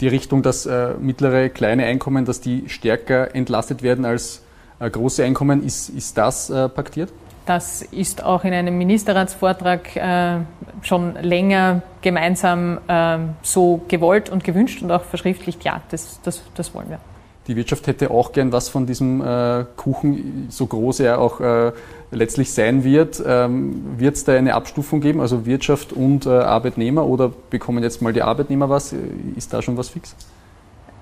die 0.02 0.08
Richtung, 0.10 0.44
dass 0.44 0.66
äh, 0.66 0.94
mittlere, 1.00 1.50
kleine 1.50 1.86
Einkommen, 1.86 2.26
dass 2.26 2.42
die 2.42 2.68
stärker 2.68 3.34
entlastet 3.34 3.82
werden 3.82 4.04
als 4.04 4.44
äh, 4.80 4.90
große 4.90 5.24
Einkommen, 5.24 5.64
ist, 5.64 5.88
ist 5.88 6.18
das 6.18 6.50
äh, 6.50 6.68
paktiert? 6.68 7.14
Das 7.46 7.82
ist 7.82 8.24
auch 8.24 8.46
in 8.46 8.54
einem 8.54 8.78
Ministerratsvortrag 8.78 9.96
äh, 9.96 10.38
schon 10.82 11.16
länger 11.22 11.82
gemeinsam 12.02 12.80
äh, 12.88 13.18
so 13.42 13.82
gewollt 13.88 14.30
und 14.30 14.44
gewünscht 14.44 14.82
und 14.82 14.92
auch 14.92 15.04
verschriftlicht. 15.04 15.64
Ja, 15.64 15.82
das, 15.92 16.20
das, 16.24 16.42
das 16.56 16.74
wollen 16.74 16.90
wir. 16.90 17.00
Die 17.48 17.58
Wirtschaft 17.58 17.88
hätte 17.88 18.10
auch 18.10 18.32
gern 18.32 18.54
was 18.54 18.70
von 18.70 18.86
diesem 18.86 19.20
äh, 19.22 19.66
Kuchen, 19.76 20.48
so 20.50 20.66
groß 20.66 21.02
er 21.02 21.20
auch 21.20 21.42
äh, 21.42 21.74
letztlich 22.12 22.54
sein 22.54 22.86
wird. 22.86 23.22
Ähm, 23.26 23.98
wird 23.98 24.16
es 24.16 24.24
da 24.24 24.34
eine 24.34 24.54
Abstufung 24.54 25.02
geben, 25.02 25.20
also 25.20 25.46
Wirtschaft 25.46 25.92
und 25.92 26.26
äh, 26.26 26.30
Arbeitnehmer, 26.30 27.06
oder 27.06 27.32
bekommen 27.50 27.84
jetzt 27.84 28.02
mal 28.02 28.14
die 28.14 28.22
Arbeitnehmer 28.22 28.70
was? 28.70 28.96
Ist 29.36 29.54
da 29.54 29.62
schon 29.62 29.76
was 29.76 29.90
fix? 29.90 30.16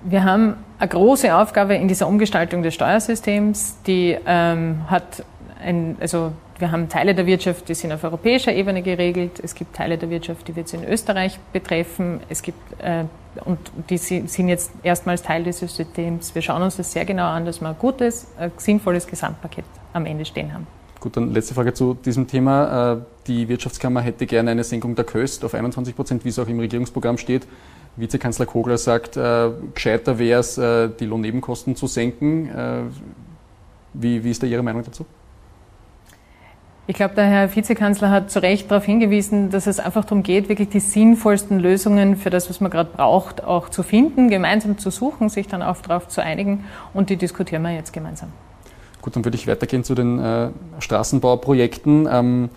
Wir 0.03 0.23
haben 0.23 0.55
eine 0.79 0.89
große 0.89 1.35
Aufgabe 1.35 1.75
in 1.75 1.87
dieser 1.87 2.07
Umgestaltung 2.07 2.63
des 2.63 2.73
Steuersystems, 2.73 3.75
die 3.85 4.17
ähm, 4.25 4.81
hat 4.87 5.23
ein, 5.61 5.97
also 5.99 6.31
wir 6.59 6.71
haben 6.71 6.89
Teile 6.89 7.15
der 7.15 7.25
Wirtschaft, 7.25 7.69
die 7.69 7.73
sind 7.73 7.91
auf 7.91 8.03
europäischer 8.03 8.53
Ebene 8.53 8.81
geregelt. 8.81 9.39
Es 9.41 9.55
gibt 9.55 9.75
Teile 9.75 9.97
der 9.97 10.09
Wirtschaft, 10.09 10.47
die 10.47 10.55
wird 10.55 10.67
es 10.67 10.73
in 10.73 10.83
Österreich 10.83 11.39
betreffen. 11.53 12.19
Es 12.29 12.41
gibt, 12.41 12.59
äh, 12.81 13.05
und 13.45 13.59
die 13.89 13.97
sind 13.97 14.47
jetzt 14.47 14.71
erstmals 14.83 15.23
Teil 15.23 15.43
dieses 15.43 15.75
Systems. 15.75 16.35
Wir 16.35 16.41
schauen 16.41 16.61
uns 16.61 16.77
das 16.77 16.91
sehr 16.91 17.05
genau 17.05 17.27
an, 17.27 17.45
dass 17.45 17.61
wir 17.61 17.69
ein 17.69 17.75
gutes, 17.79 18.27
ein 18.37 18.51
sinnvolles 18.57 19.07
Gesamtpaket 19.07 19.65
am 19.93 20.05
Ende 20.05 20.25
stehen 20.25 20.53
haben. 20.53 20.67
Gut, 20.99 21.17
dann 21.17 21.33
letzte 21.33 21.55
Frage 21.55 21.73
zu 21.73 21.95
diesem 21.95 22.27
Thema. 22.27 22.93
Äh, 22.93 22.97
die 23.27 23.47
Wirtschaftskammer 23.47 24.01
hätte 24.01 24.25
gerne 24.25 24.51
eine 24.51 24.63
Senkung 24.63 24.95
der 24.95 25.05
Kost 25.05 25.43
auf 25.43 25.53
21 25.53 25.95
Prozent, 25.95 26.25
wie 26.25 26.29
es 26.29 26.37
auch 26.37 26.47
im 26.47 26.59
Regierungsprogramm 26.59 27.17
steht. 27.17 27.47
Vizekanzler 27.95 28.45
Kogler 28.45 28.77
sagt, 28.77 29.17
äh, 29.17 29.49
gescheiter 29.73 30.17
wäre 30.17 30.39
es, 30.39 30.57
äh, 30.57 30.89
die 30.99 31.05
Lohnnebenkosten 31.05 31.75
zu 31.75 31.87
senken. 31.87 32.49
Äh, 32.49 32.83
wie, 33.93 34.23
wie 34.23 34.31
ist 34.31 34.41
da 34.41 34.47
Ihre 34.47 34.63
Meinung 34.63 34.83
dazu? 34.83 35.05
Ich 36.87 36.95
glaube, 36.95 37.13
der 37.13 37.25
Herr 37.25 37.55
Vizekanzler 37.55 38.09
hat 38.09 38.31
zu 38.31 38.41
Recht 38.41 38.69
darauf 38.71 38.85
hingewiesen, 38.85 39.51
dass 39.51 39.67
es 39.67 39.79
einfach 39.79 40.03
darum 40.03 40.23
geht, 40.23 40.49
wirklich 40.49 40.69
die 40.69 40.79
sinnvollsten 40.79 41.59
Lösungen 41.59 42.17
für 42.17 42.31
das, 42.31 42.49
was 42.49 42.59
man 42.59 42.71
gerade 42.71 42.89
braucht, 42.95 43.43
auch 43.43 43.69
zu 43.69 43.83
finden, 43.83 44.29
gemeinsam 44.29 44.77
zu 44.79 44.89
suchen, 44.89 45.29
sich 45.29 45.47
dann 45.47 45.61
auch 45.61 45.77
darauf 45.77 46.07
zu 46.07 46.23
einigen 46.23 46.65
und 46.93 47.11
die 47.11 47.17
diskutieren 47.17 47.61
wir 47.61 47.71
jetzt 47.71 47.93
gemeinsam. 47.93 48.29
Gut, 49.01 49.15
dann 49.15 49.23
würde 49.23 49.35
ich 49.35 49.47
weitergehen 49.47 49.83
zu 49.83 49.95
den 49.95 50.19
äh, 50.19 50.49
Straßenbauprojekten. 50.79 52.07
Ähm, 52.11 52.49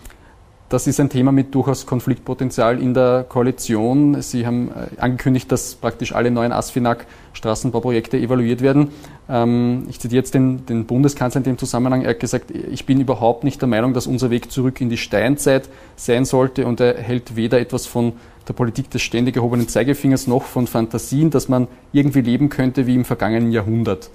das 0.75 0.87
ist 0.87 0.99
ein 0.99 1.09
Thema 1.09 1.31
mit 1.31 1.55
durchaus 1.55 1.85
Konfliktpotenzial 1.85 2.81
in 2.81 2.93
der 2.93 3.25
Koalition. 3.29 4.21
Sie 4.21 4.45
haben 4.45 4.71
äh, 4.71 4.99
angekündigt, 4.99 5.49
dass 5.49 5.75
praktisch 5.75 6.13
alle 6.13 6.31
neuen 6.31 6.51
ASFINAG-Straßenbauprojekte 6.51 8.17
evaluiert 8.17 8.59
werden. 8.59 8.89
Ähm, 9.29 9.85
ich 9.89 10.01
zitiere 10.01 10.19
jetzt 10.19 10.33
den, 10.33 10.65
den, 10.65 10.85
Bundeskanzler 10.85 11.39
in 11.39 11.43
dem 11.45 11.57
Zusammenhang. 11.57 12.01
Er 12.01 12.09
hat 12.09 12.19
gesagt, 12.19 12.51
ich 12.51 12.85
bin 12.85 12.99
überhaupt 12.99 13.45
nicht 13.45 13.61
der 13.61 13.69
Meinung, 13.69 13.93
dass 13.93 14.05
unser 14.05 14.31
Weg 14.31 14.51
zurück 14.51 14.81
in 14.81 14.89
die 14.89 14.97
Steinzeit 14.97 15.69
sein 15.95 16.25
sollte 16.25 16.67
und 16.67 16.81
er 16.81 16.97
hält 16.97 17.37
weder 17.37 17.57
etwas 17.61 17.85
von 17.85 18.11
der 18.45 18.53
Politik 18.53 18.89
des 18.89 19.01
ständig 19.01 19.37
erhobenen 19.37 19.69
Zeigefingers 19.69 20.27
noch 20.27 20.43
von 20.43 20.67
Fantasien, 20.67 21.29
dass 21.29 21.47
man 21.47 21.69
irgendwie 21.93 22.19
leben 22.19 22.49
könnte 22.49 22.85
wie 22.85 22.95
im 22.95 23.05
vergangenen 23.05 23.53
Jahrhundert. 23.53 24.09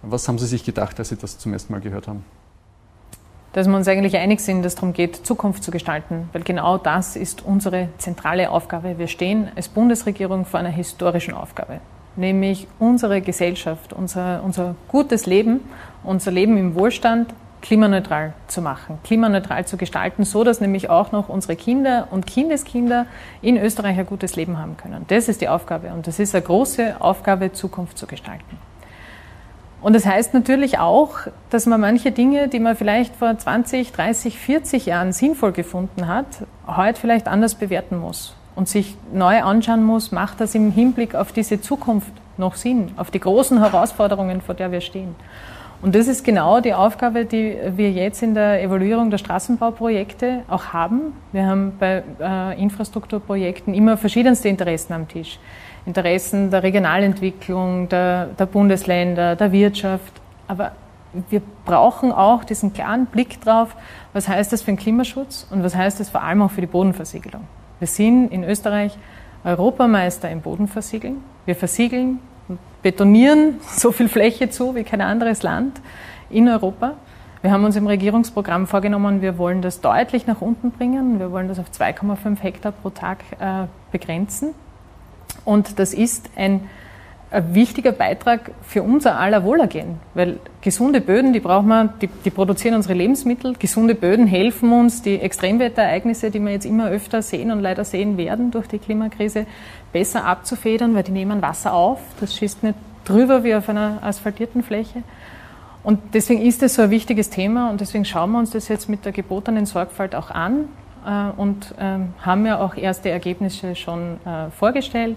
Was 0.00 0.28
haben 0.28 0.38
Sie 0.38 0.46
sich 0.46 0.64
gedacht, 0.64 0.98
als 0.98 1.10
Sie 1.10 1.16
das 1.16 1.36
zum 1.36 1.52
ersten 1.52 1.74
Mal 1.74 1.82
gehört 1.82 2.08
haben? 2.08 2.24
Dass 3.56 3.66
wir 3.66 3.74
uns 3.74 3.88
eigentlich 3.88 4.18
einig 4.18 4.40
sind, 4.40 4.62
dass 4.62 4.74
es 4.74 4.76
darum 4.76 4.92
geht, 4.92 5.16
Zukunft 5.26 5.64
zu 5.64 5.70
gestalten, 5.70 6.28
weil 6.34 6.42
genau 6.42 6.76
das 6.76 7.16
ist 7.16 7.42
unsere 7.42 7.88
zentrale 7.96 8.50
Aufgabe. 8.50 8.98
Wir 8.98 9.08
stehen 9.08 9.48
als 9.56 9.68
Bundesregierung 9.68 10.44
vor 10.44 10.60
einer 10.60 10.68
historischen 10.68 11.32
Aufgabe, 11.32 11.80
nämlich 12.16 12.68
unsere 12.78 13.22
Gesellschaft, 13.22 13.94
unser, 13.94 14.42
unser 14.44 14.74
gutes 14.88 15.24
Leben, 15.24 15.60
unser 16.04 16.32
Leben 16.32 16.58
im 16.58 16.74
Wohlstand 16.74 17.32
klimaneutral 17.62 18.34
zu 18.46 18.60
machen, 18.60 18.98
klimaneutral 19.04 19.64
zu 19.64 19.78
gestalten, 19.78 20.26
so 20.26 20.44
dass 20.44 20.60
nämlich 20.60 20.90
auch 20.90 21.10
noch 21.12 21.30
unsere 21.30 21.56
Kinder 21.56 22.08
und 22.10 22.26
Kindeskinder 22.26 23.06
in 23.40 23.56
Österreich 23.56 23.98
ein 23.98 24.04
gutes 24.04 24.36
Leben 24.36 24.58
haben 24.58 24.76
können. 24.76 25.06
Das 25.08 25.28
ist 25.28 25.40
die 25.40 25.48
Aufgabe 25.48 25.94
und 25.94 26.06
das 26.06 26.18
ist 26.18 26.34
eine 26.34 26.44
große 26.44 26.96
Aufgabe, 27.00 27.54
Zukunft 27.54 27.96
zu 27.96 28.06
gestalten. 28.06 28.58
Und 29.82 29.94
das 29.94 30.06
heißt 30.06 30.34
natürlich 30.34 30.78
auch, 30.78 31.18
dass 31.50 31.66
man 31.66 31.80
manche 31.80 32.10
Dinge, 32.10 32.48
die 32.48 32.60
man 32.60 32.76
vielleicht 32.76 33.14
vor 33.14 33.36
20, 33.36 33.92
30, 33.92 34.38
40 34.38 34.86
Jahren 34.86 35.12
sinnvoll 35.12 35.52
gefunden 35.52 36.08
hat, 36.08 36.26
heute 36.66 37.00
vielleicht 37.00 37.28
anders 37.28 37.54
bewerten 37.54 37.98
muss 37.98 38.34
und 38.54 38.68
sich 38.68 38.96
neu 39.12 39.42
anschauen 39.42 39.84
muss, 39.84 40.12
macht 40.12 40.40
das 40.40 40.54
im 40.54 40.72
Hinblick 40.72 41.14
auf 41.14 41.30
diese 41.32 41.60
Zukunft 41.60 42.10
noch 42.38 42.56
Sinn, 42.56 42.92
auf 42.96 43.10
die 43.10 43.20
großen 43.20 43.58
Herausforderungen, 43.58 44.40
vor 44.40 44.54
der 44.54 44.72
wir 44.72 44.80
stehen. 44.80 45.14
Und 45.82 45.94
das 45.94 46.08
ist 46.08 46.24
genau 46.24 46.60
die 46.60 46.72
Aufgabe, 46.72 47.26
die 47.26 47.56
wir 47.76 47.90
jetzt 47.92 48.22
in 48.22 48.34
der 48.34 48.62
Evaluierung 48.62 49.10
der 49.10 49.18
Straßenbauprojekte 49.18 50.42
auch 50.48 50.72
haben. 50.72 51.12
Wir 51.32 51.46
haben 51.46 51.74
bei 51.78 52.02
äh, 52.18 52.60
Infrastrukturprojekten 52.60 53.74
immer 53.74 53.98
verschiedenste 53.98 54.48
Interessen 54.48 54.94
am 54.94 55.06
Tisch. 55.06 55.38
Interessen 55.86 56.50
der 56.50 56.62
Regionalentwicklung, 56.62 57.88
der, 57.88 58.26
der 58.26 58.46
Bundesländer, 58.46 59.36
der 59.36 59.52
Wirtschaft. 59.52 60.12
Aber 60.48 60.72
wir 61.30 61.40
brauchen 61.64 62.12
auch 62.12 62.44
diesen 62.44 62.72
klaren 62.72 63.06
Blick 63.06 63.40
drauf, 63.40 63.74
was 64.12 64.28
heißt 64.28 64.52
das 64.52 64.62
für 64.62 64.72
den 64.72 64.76
Klimaschutz 64.76 65.46
und 65.50 65.62
was 65.62 65.74
heißt 65.74 66.00
das 66.00 66.10
vor 66.10 66.22
allem 66.22 66.42
auch 66.42 66.50
für 66.50 66.60
die 66.60 66.66
Bodenversiegelung. 66.66 67.42
Wir 67.78 67.88
sind 67.88 68.28
in 68.32 68.44
Österreich 68.44 68.98
Europameister 69.44 70.28
im 70.30 70.40
Bodenversiegeln. 70.40 71.22
Wir 71.44 71.54
versiegeln 71.54 72.18
betonieren 72.82 73.60
so 73.76 73.92
viel 73.92 74.08
Fläche 74.08 74.50
zu 74.50 74.74
wie 74.74 74.84
kein 74.84 75.00
anderes 75.00 75.42
Land 75.42 75.80
in 76.30 76.48
Europa. 76.48 76.94
Wir 77.42 77.52
haben 77.52 77.64
uns 77.64 77.76
im 77.76 77.86
Regierungsprogramm 77.86 78.66
vorgenommen, 78.66 79.22
wir 79.22 79.38
wollen 79.38 79.62
das 79.62 79.80
deutlich 79.80 80.26
nach 80.26 80.40
unten 80.40 80.72
bringen. 80.72 81.20
Wir 81.20 81.30
wollen 81.30 81.46
das 81.46 81.60
auf 81.60 81.66
2,5 81.70 82.40
Hektar 82.40 82.72
pro 82.72 82.90
Tag 82.90 83.18
äh, 83.38 83.66
begrenzen. 83.92 84.54
Und 85.46 85.78
das 85.78 85.94
ist 85.94 86.28
ein, 86.36 86.68
ein, 87.30 87.54
wichtiger 87.54 87.92
Beitrag 87.92 88.50
für 88.62 88.82
unser 88.82 89.18
aller 89.18 89.44
Wohlergehen, 89.44 90.00
weil 90.12 90.38
gesunde 90.60 91.00
Böden, 91.00 91.32
die 91.32 91.40
brauchen 91.40 91.68
wir, 91.68 91.94
die, 92.02 92.08
die 92.08 92.30
produzieren 92.30 92.74
unsere 92.74 92.94
Lebensmittel. 92.94 93.54
Gesunde 93.58 93.94
Böden 93.94 94.26
helfen 94.26 94.72
uns, 94.72 95.00
die 95.00 95.18
Extremwetterereignisse, 95.18 96.30
die 96.30 96.40
wir 96.40 96.50
jetzt 96.50 96.66
immer 96.66 96.90
öfter 96.90 97.22
sehen 97.22 97.50
und 97.50 97.60
leider 97.60 97.84
sehen 97.84 98.18
werden 98.18 98.50
durch 98.50 98.66
die 98.66 98.78
Klimakrise, 98.78 99.46
besser 99.92 100.24
abzufedern, 100.24 100.94
weil 100.94 101.04
die 101.04 101.12
nehmen 101.12 101.40
Wasser 101.40 101.72
auf. 101.72 102.00
Das 102.20 102.36
schießt 102.36 102.62
nicht 102.62 102.76
drüber 103.04 103.44
wie 103.44 103.54
auf 103.54 103.68
einer 103.68 103.98
asphaltierten 104.02 104.62
Fläche. 104.62 105.02
Und 105.84 106.00
deswegen 106.14 106.42
ist 106.42 106.64
es 106.64 106.74
so 106.74 106.82
ein 106.82 106.90
wichtiges 106.90 107.30
Thema 107.30 107.70
und 107.70 107.80
deswegen 107.80 108.04
schauen 108.04 108.32
wir 108.32 108.40
uns 108.40 108.50
das 108.50 108.66
jetzt 108.66 108.88
mit 108.88 109.04
der 109.04 109.12
gebotenen 109.12 109.66
Sorgfalt 109.66 110.16
auch 110.16 110.32
an. 110.32 110.68
Äh, 111.06 111.40
und 111.40 111.74
ähm, 111.78 112.14
haben 112.20 112.46
ja 112.46 112.58
auch 112.60 112.74
erste 112.74 113.10
Ergebnisse 113.10 113.76
schon 113.76 114.18
äh, 114.26 114.50
vorgestellt. 114.50 115.16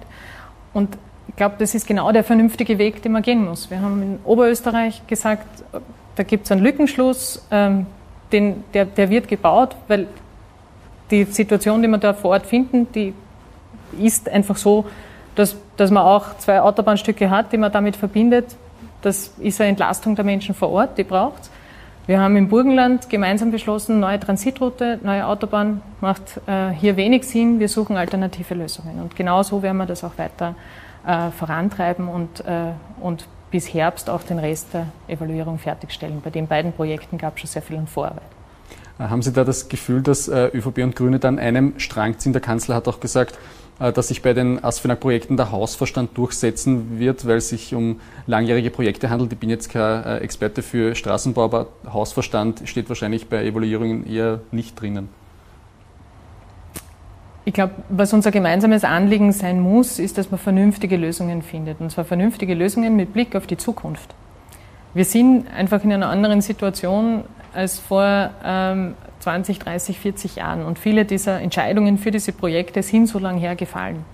Und 0.74 0.98
ich 1.28 1.36
glaube, 1.36 1.56
das 1.58 1.74
ist 1.74 1.88
genau 1.88 2.12
der 2.12 2.24
vernünftige 2.24 2.78
Weg, 2.78 3.02
den 3.02 3.12
man 3.12 3.24
gehen 3.24 3.44
muss. 3.44 3.70
Wir 3.70 3.82
haben 3.82 4.02
in 4.02 4.20
Oberösterreich 4.24 5.06
gesagt, 5.08 5.64
da 6.16 6.24
gibt 6.24 6.46
es 6.46 6.52
einen 6.52 6.62
Lückenschluss, 6.62 7.46
ähm, 7.50 7.88
den, 8.32 8.64
der, 8.74 8.86
der 8.86 9.10
wird 9.10 9.28
gebaut, 9.28 9.76
weil 9.88 10.08
die 11.10 11.24
Situation, 11.24 11.82
die 11.82 11.88
wir 11.88 11.98
da 11.98 12.14
vor 12.14 12.32
Ort 12.32 12.46
finden, 12.46 12.88
die 12.94 13.14
ist 14.00 14.30
einfach 14.30 14.58
so, 14.58 14.86
dass, 15.34 15.56
dass 15.78 15.90
man 15.90 16.04
auch 16.04 16.38
zwei 16.38 16.62
Autobahnstücke 16.62 17.30
hat, 17.32 17.52
die 17.52 17.58
man 17.58 17.72
damit 17.72 17.96
verbindet. 17.96 18.56
Das 19.02 19.34
ist 19.40 19.60
eine 19.60 19.72
Entlastung 19.72 20.16
der 20.16 20.26
Menschen 20.26 20.54
vor 20.54 20.70
Ort, 20.70 20.98
die 20.98 21.04
braucht 21.04 21.42
es. 21.44 21.52
Wir 22.10 22.20
haben 22.20 22.36
im 22.38 22.50
Burgenland 22.50 23.08
gemeinsam 23.08 23.52
beschlossen, 23.52 24.00
neue 24.00 24.20
Transitroute, 24.20 25.00
neue 25.04 25.28
Autobahn 25.28 25.84
macht 26.02 26.42
äh, 26.48 26.72
hier 26.72 26.98
wenig 26.98 27.24
Sinn. 27.28 27.60
Wir 27.60 27.70
suchen 27.70 27.98
alternative 27.98 28.56
Lösungen. 28.56 29.00
Und 29.00 29.16
genau 29.16 29.44
so 29.44 29.62
werden 29.62 29.78
wir 29.78 29.86
das 29.86 30.04
auch 30.04 30.18
weiter 30.18 30.56
äh, 31.06 31.30
vorantreiben 31.30 32.08
und, 32.08 32.40
äh, 32.40 32.72
und 33.00 33.28
bis 33.52 33.72
Herbst 33.72 34.10
auch 34.10 34.24
den 34.24 34.40
Rest 34.40 34.74
der 34.74 34.88
Evaluierung 35.08 35.60
fertigstellen. 35.60 36.20
Bei 36.24 36.32
den 36.32 36.48
beiden 36.48 36.74
Projekten 36.74 37.20
gab 37.20 37.36
es 37.36 37.42
schon 37.42 37.50
sehr 37.52 37.62
viel 37.62 37.80
Vorarbeit. 37.86 38.24
Äh, 38.98 39.04
haben 39.04 39.22
Sie 39.22 39.32
da 39.32 39.44
das 39.44 39.70
Gefühl, 39.70 40.02
dass 40.02 40.28
ÖVP 40.28 40.80
und 40.80 40.96
Grüne 40.96 41.20
dann 41.20 41.38
einem 41.38 41.78
Strang 41.78 42.18
ziehen? 42.18 42.34
Der 42.34 42.42
Kanzler 42.42 42.74
hat 42.74 42.88
auch 42.88 43.02
gesagt, 43.02 43.38
dass 43.80 44.10
sich 44.10 44.22
bei 44.22 44.34
den 44.34 44.64
ASFINAG-Projekten 44.64 45.38
der 45.38 45.52
Hausverstand 45.52 46.18
durchsetzen 46.18 47.00
wird, 47.00 47.26
weil 47.26 47.38
es 47.38 47.50
sich 47.50 47.74
um 47.74 48.02
langjährige 48.28 48.70
Projekte 48.70 49.10
handelt. 49.10 49.32
Ich 49.32 49.40
bin 49.40 49.50
jetzt 49.50 49.70
kein 49.70 50.04
äh, 50.04 50.18
Experte 50.18 50.62
für 50.62 50.96
Straßenbau, 50.96 51.46
aber 51.46 51.68
Hausverstand 51.92 52.64
steht 52.66 52.90
wahrscheinlich 52.90 53.28
bei 53.28 53.46
Evaluierungen 53.46 54.06
eher 54.06 54.42
nicht 54.52 54.80
drinnen. 54.80 55.10
Ich 57.46 57.54
glaube, 57.54 57.74
was 57.90 58.14
unser 58.14 58.32
gemeinsames 58.32 58.84
Anliegen 58.84 59.32
sein 59.32 59.60
muss, 59.60 59.98
ist, 59.98 60.18
dass 60.18 60.30
man 60.30 60.40
vernünftige 60.40 60.98
Lösungen 60.98 61.42
findet. 61.42 61.80
Und 61.80 61.90
zwar 61.90 62.06
vernünftige 62.06 62.54
Lösungen 62.54 62.96
mit 62.96 63.14
Blick 63.14 63.36
auf 63.36 63.48
die 63.48 63.58
Zukunft. 63.58 64.14
Wir 64.94 65.06
sind 65.06 65.48
einfach 65.48 65.84
in 65.84 65.92
einer 65.92 66.10
anderen 66.10 66.42
Situation 66.42 67.24
als 67.54 67.80
vor 67.80 68.32
ähm, 68.44 68.94
20, 69.20 69.60
30, 69.60 70.00
40 70.00 70.36
Jahren. 70.38 70.66
Und 70.66 70.80
viele 70.80 71.06
dieser 71.06 71.40
Entscheidungen 71.42 71.98
für 71.98 72.12
diese 72.12 72.32
Projekte 72.32 72.84
sind 72.84 73.08
so 73.08 73.20
lange 73.20 73.40
her 73.40 73.56
gefallen. 73.56 74.06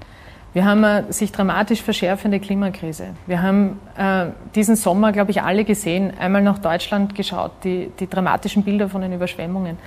Wir 0.53 0.63
haben 0.63 0.85
eine 0.85 1.11
sich 1.11 1.33
dramatisch 1.33 1.81
verschärfende 1.81 2.39
Klimakrise. 2.39 3.07
Wir 3.27 3.41
haben 3.41 3.77
äh, 3.97 4.27
diesen 4.55 4.77
Sommer, 4.77 5.11
glaube 5.11 5.31
ich, 5.31 5.41
alle 5.41 5.65
gesehen, 5.65 6.13
einmal 6.17 6.41
nach 6.41 6.59
Deutschland 6.59 7.13
geschaut, 7.13 7.51
die, 7.65 7.91
die 7.99 8.09
dramatischen 8.09 8.63
Bilder 8.63 8.87
von 8.87 9.01
den 9.01 9.11
Überschwemmungen. 9.11 9.77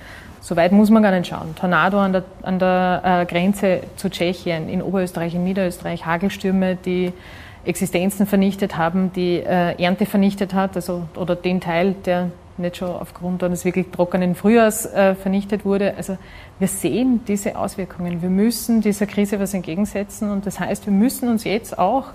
So 0.41 0.55
weit 0.55 0.71
muss 0.71 0.91
man 0.91 1.01
gar 1.01 1.11
nicht 1.11 1.27
schauen. 1.27 1.55
Tornado 1.55 1.99
an 1.99 2.13
der, 2.13 2.23
an 2.43 2.59
der 2.59 3.01
äh, 3.03 3.25
Grenze 3.25 3.81
zu 3.95 4.11
Tschechien, 4.11 4.69
in 4.69 4.83
Oberösterreich, 4.83 5.33
in 5.33 5.43
Niederösterreich, 5.43 6.05
Hagelstürme, 6.05 6.75
die 6.75 7.13
Existenzen 7.65 8.27
vernichtet 8.27 8.77
haben, 8.77 9.11
die 9.13 9.37
äh, 9.37 9.81
Ernte 9.81 10.05
vernichtet 10.05 10.53
hat, 10.53 10.75
also, 10.75 11.03
oder 11.15 11.35
den 11.35 11.61
Teil, 11.61 11.95
der 12.05 12.29
nicht 12.59 12.77
schon 12.77 12.89
aufgrund 12.89 13.43
eines 13.43 13.65
wirklich 13.65 13.87
trockenen 13.91 14.35
Frühjahrs 14.35 14.85
äh, 14.85 15.15
vernichtet 15.15 15.65
wurde. 15.65 15.95
Also 15.95 16.17
wir 16.59 16.67
sehen 16.67 17.21
diese 17.27 17.57
Auswirkungen. 17.57 18.21
Wir 18.21 18.29
müssen 18.29 18.81
dieser 18.81 19.05
Krise 19.05 19.39
was 19.39 19.53
entgegensetzen 19.53 20.29
und 20.29 20.45
das 20.45 20.59
heißt, 20.59 20.85
wir 20.85 20.93
müssen 20.93 21.29
uns 21.29 21.43
jetzt 21.43 21.79
auch 21.79 22.13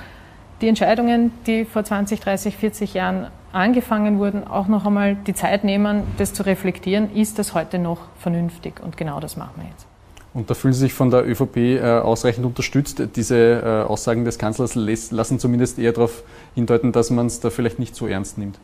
die 0.61 0.69
Entscheidungen, 0.69 1.33
die 1.47 1.65
vor 1.65 1.85
20, 1.85 2.21
30, 2.21 2.57
40 2.57 2.95
Jahren 2.95 3.27
angefangen 3.53 4.19
wurden, 4.19 4.47
auch 4.47 4.69
noch 4.69 4.87
einmal 4.87 5.15
die 5.15 5.35
Zeit 5.35 5.65
nehmen, 5.65 6.03
das 6.19 6.33
zu 6.33 6.45
reflektieren. 6.45 7.15
Ist 7.15 7.39
das 7.39 7.55
heute 7.55 7.79
noch 7.79 7.99
vernünftig? 8.19 8.81
Und 8.83 8.97
genau 8.97 9.21
das 9.21 9.37
machen 9.37 9.53
wir 9.57 9.69
jetzt. 9.69 9.87
Und 10.35 10.51
da 10.51 10.55
fühlen 10.55 10.75
Sie 10.75 10.81
sich 10.81 10.93
von 10.93 11.11
der 11.11 11.27
ÖVP 11.27 11.57
äh, 11.57 11.81
ausreichend 12.01 12.45
unterstützt. 12.45 13.01
Diese 13.15 13.37
äh, 13.37 13.89
Aussagen 13.89 14.25
des 14.25 14.37
Kanzlers 14.37 14.75
lassen 14.75 15.39
zumindest 15.39 15.79
eher 15.79 15.93
darauf 15.93 16.25
hindeuten, 16.57 16.91
dass 16.91 17.11
man 17.11 17.27
es 17.27 17.39
da 17.39 17.51
vielleicht 17.51 17.79
nicht 17.79 17.95
so 17.95 18.09
ernst 18.09 18.37
nimmt. 18.37 18.59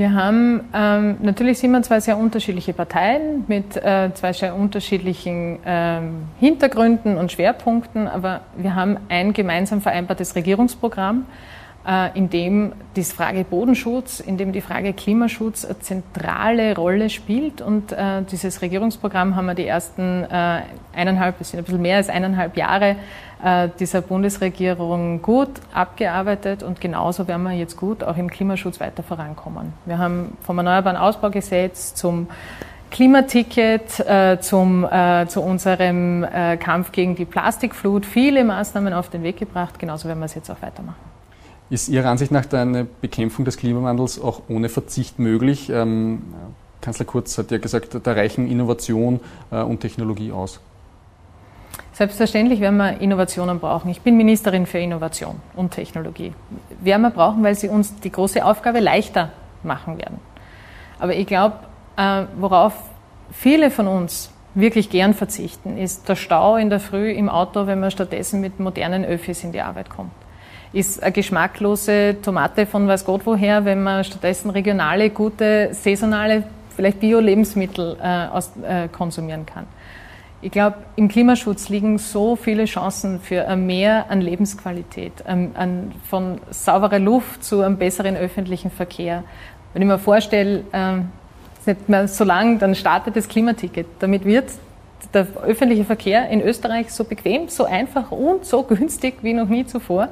Wir 0.00 0.14
haben, 0.14 0.62
ähm, 0.72 1.18
natürlich 1.20 1.58
sind 1.58 1.72
wir 1.72 1.82
zwei 1.82 2.00
sehr 2.00 2.16
unterschiedliche 2.16 2.72
Parteien 2.72 3.44
mit 3.48 3.76
äh, 3.76 4.08
zwei 4.14 4.32
sehr 4.32 4.54
unterschiedlichen 4.54 5.58
ähm, 5.66 6.22
Hintergründen 6.38 7.18
und 7.18 7.30
Schwerpunkten, 7.30 8.08
aber 8.08 8.40
wir 8.56 8.74
haben 8.74 8.96
ein 9.10 9.34
gemeinsam 9.34 9.82
vereinbartes 9.82 10.34
Regierungsprogramm, 10.34 11.26
in 12.14 12.30
dem 12.30 12.72
die 12.94 13.02
Frage 13.02 13.44
Bodenschutz, 13.44 14.20
in 14.20 14.36
dem 14.36 14.52
die 14.52 14.60
Frage 14.60 14.92
Klimaschutz 14.92 15.64
eine 15.64 15.78
zentrale 15.80 16.76
Rolle 16.76 17.10
spielt. 17.10 17.60
Und 17.60 17.92
äh, 17.92 18.22
dieses 18.30 18.62
Regierungsprogramm 18.62 19.34
haben 19.34 19.46
wir 19.46 19.54
die 19.54 19.66
ersten 19.66 20.24
äh, 20.24 20.60
eineinhalb, 20.94 21.36
ein 21.40 21.64
bisschen 21.64 21.82
mehr 21.82 21.96
als 21.96 22.08
eineinhalb 22.08 22.56
Jahre 22.56 22.96
dieser 23.78 24.02
Bundesregierung 24.02 25.22
gut 25.22 25.48
abgearbeitet 25.72 26.62
und 26.62 26.78
genauso 26.78 27.26
werden 27.26 27.42
wir 27.44 27.52
jetzt 27.52 27.74
gut 27.74 28.04
auch 28.04 28.18
im 28.18 28.28
Klimaschutz 28.28 28.80
weiter 28.80 29.02
vorankommen. 29.02 29.72
Wir 29.86 29.96
haben 29.96 30.36
vom 30.42 30.58
Erneuerbaren 30.58 30.98
Ausbaugesetz 30.98 31.94
zum 31.94 32.28
Klimaticket, 32.90 34.00
äh, 34.00 34.38
zum, 34.40 34.84
äh, 34.84 35.26
zu 35.28 35.40
unserem 35.40 36.24
äh, 36.24 36.56
Kampf 36.56 36.92
gegen 36.92 37.14
die 37.14 37.24
Plastikflut 37.24 38.04
viele 38.04 38.44
Maßnahmen 38.44 38.92
auf 38.92 39.08
den 39.08 39.22
Weg 39.22 39.38
gebracht. 39.38 39.78
Genauso 39.78 40.08
werden 40.08 40.18
wir 40.18 40.26
es 40.26 40.34
jetzt 40.34 40.50
auch 40.50 40.60
weitermachen. 40.60 41.09
Ist 41.70 41.88
Ihrer 41.88 42.08
Ansicht 42.10 42.32
nach 42.32 42.52
eine 42.52 42.84
Bekämpfung 42.84 43.44
des 43.44 43.56
Klimawandels 43.56 44.20
auch 44.20 44.42
ohne 44.48 44.68
Verzicht 44.68 45.20
möglich? 45.20 45.70
Ähm, 45.70 46.20
Kanzler 46.80 47.04
Kurz 47.04 47.38
hat 47.38 47.52
ja 47.52 47.58
gesagt, 47.58 47.96
da 48.02 48.12
reichen 48.12 48.50
Innovation 48.50 49.20
äh, 49.52 49.62
und 49.62 49.78
Technologie 49.78 50.32
aus. 50.32 50.58
Selbstverständlich 51.92 52.58
werden 52.58 52.78
wir 52.78 53.00
Innovationen 53.00 53.60
brauchen. 53.60 53.88
Ich 53.88 54.00
bin 54.00 54.16
Ministerin 54.16 54.66
für 54.66 54.78
Innovation 54.78 55.36
und 55.54 55.70
Technologie. 55.70 56.32
Werden 56.80 57.02
wir 57.02 57.10
brauchen, 57.10 57.44
weil 57.44 57.54
sie 57.54 57.68
uns 57.68 57.94
die 58.00 58.10
große 58.10 58.44
Aufgabe 58.44 58.80
leichter 58.80 59.30
machen 59.62 59.96
werden. 59.96 60.18
Aber 60.98 61.14
ich 61.14 61.26
glaube, 61.28 61.54
äh, 61.96 62.24
worauf 62.36 62.72
viele 63.30 63.70
von 63.70 63.86
uns 63.86 64.32
wirklich 64.54 64.90
gern 64.90 65.14
verzichten, 65.14 65.78
ist 65.78 66.08
der 66.08 66.16
Stau 66.16 66.56
in 66.56 66.68
der 66.68 66.80
Früh 66.80 67.12
im 67.12 67.28
Auto, 67.28 67.68
wenn 67.68 67.78
man 67.78 67.92
stattdessen 67.92 68.40
mit 68.40 68.58
modernen 68.58 69.04
Öffis 69.04 69.44
in 69.44 69.52
die 69.52 69.60
Arbeit 69.60 69.88
kommt 69.88 70.10
ist 70.72 71.02
eine 71.02 71.12
geschmacklose 71.12 72.16
Tomate 72.22 72.66
von 72.66 72.86
weiß 72.86 73.04
Gott 73.04 73.22
woher, 73.24 73.64
wenn 73.64 73.82
man 73.82 74.04
stattdessen 74.04 74.50
regionale, 74.50 75.10
gute, 75.10 75.70
saisonale, 75.72 76.44
vielleicht 76.76 77.00
Bio-Lebensmittel 77.00 77.96
äh, 78.02 78.84
äh, 78.84 78.88
konsumieren 78.88 79.46
kann. 79.46 79.66
Ich 80.42 80.52
glaube, 80.52 80.76
im 80.96 81.08
Klimaschutz 81.08 81.68
liegen 81.68 81.98
so 81.98 82.34
viele 82.34 82.64
Chancen 82.64 83.20
für 83.20 83.46
ein 83.46 83.66
Mehr 83.66 84.06
an 84.08 84.22
Lebensqualität, 84.22 85.26
an, 85.26 85.50
an, 85.54 85.92
von 86.08 86.40
sauberer 86.50 86.98
Luft 86.98 87.44
zu 87.44 87.60
einem 87.60 87.76
besseren 87.76 88.16
öffentlichen 88.16 88.70
Verkehr. 88.70 89.24
Wenn 89.74 89.82
ich 89.82 89.88
mir 89.88 89.98
vorstelle, 89.98 90.64
äh, 90.72 91.00
nicht 91.66 91.88
mehr 91.88 92.08
so 92.08 92.24
lang, 92.24 92.58
dann 92.58 92.74
startet 92.74 93.16
das 93.16 93.28
Klimaticket. 93.28 93.86
Damit 93.98 94.24
wird 94.24 94.46
der 95.12 95.26
öffentliche 95.44 95.84
Verkehr 95.84 96.28
in 96.30 96.40
Österreich 96.40 96.90
so 96.90 97.04
bequem, 97.04 97.48
so 97.48 97.64
einfach 97.64 98.10
und 98.10 98.46
so 98.46 98.62
günstig 98.62 99.16
wie 99.22 99.34
noch 99.34 99.48
nie 99.48 99.66
zuvor 99.66 100.08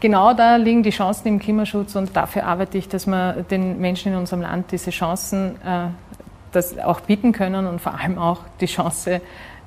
genau 0.00 0.34
da 0.34 0.56
liegen 0.56 0.82
die 0.82 0.90
Chancen 0.90 1.28
im 1.28 1.38
Klimaschutz 1.38 1.96
und 1.96 2.16
dafür 2.16 2.44
arbeite 2.44 2.78
ich, 2.78 2.88
dass 2.88 3.06
wir 3.06 3.44
den 3.50 3.80
Menschen 3.80 4.12
in 4.12 4.18
unserem 4.18 4.42
Land 4.42 4.72
diese 4.72 4.90
Chancen 4.90 5.56
äh, 5.62 5.88
das 6.52 6.78
auch 6.78 7.00
bieten 7.00 7.32
können 7.32 7.66
und 7.66 7.80
vor 7.80 7.98
allem 7.98 8.18
auch 8.18 8.40
die 8.60 8.66
Chance 8.66 9.20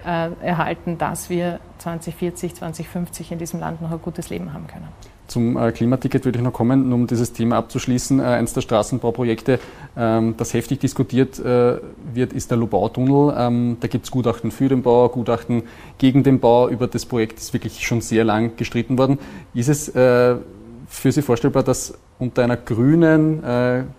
äh, 0.05 0.29
erhalten, 0.41 0.97
dass 0.97 1.29
wir 1.29 1.59
2040, 1.79 2.55
2050 2.55 3.31
in 3.31 3.39
diesem 3.39 3.59
Land 3.59 3.81
noch 3.81 3.91
ein 3.91 4.01
gutes 4.01 4.29
Leben 4.29 4.53
haben 4.53 4.67
können. 4.67 4.87
Zum 5.29 5.57
äh, 5.57 5.71
Klimaticket 5.71 6.25
würde 6.25 6.39
ich 6.39 6.43
noch 6.43 6.53
kommen, 6.53 6.91
um 6.91 7.05
dieses 7.05 7.33
Thema 7.33 7.57
abzuschließen. 7.57 8.19
Äh, 8.19 8.23
eines 8.23 8.53
der 8.53 8.61
Straßenbauprojekte, 8.61 9.59
ähm, 9.95 10.33
das 10.37 10.55
heftig 10.55 10.79
diskutiert 10.79 11.37
äh, 11.37 11.77
wird, 12.13 12.33
ist 12.33 12.49
der 12.49 12.57
Lubautunnel. 12.57 13.35
Ähm, 13.37 13.77
da 13.79 13.87
gibt 13.87 14.05
es 14.05 14.11
Gutachten 14.11 14.49
für 14.49 14.69
den 14.69 14.81
Bau, 14.81 15.07
Gutachten 15.07 15.63
gegen 15.99 16.23
den 16.23 16.39
Bau. 16.39 16.67
Über 16.67 16.87
das 16.87 17.05
Projekt 17.05 17.37
ist 17.37 17.53
wirklich 17.53 17.85
schon 17.85 18.01
sehr 18.01 18.23
lang 18.23 18.57
gestritten 18.57 18.97
worden. 18.97 19.19
Ist 19.53 19.69
es 19.69 19.91
für 19.91 21.11
Sie 21.11 21.21
vorstellbar, 21.21 21.61
dass 21.63 21.93
unter 22.17 22.43
einer 22.43 22.57
grünen 22.57 23.43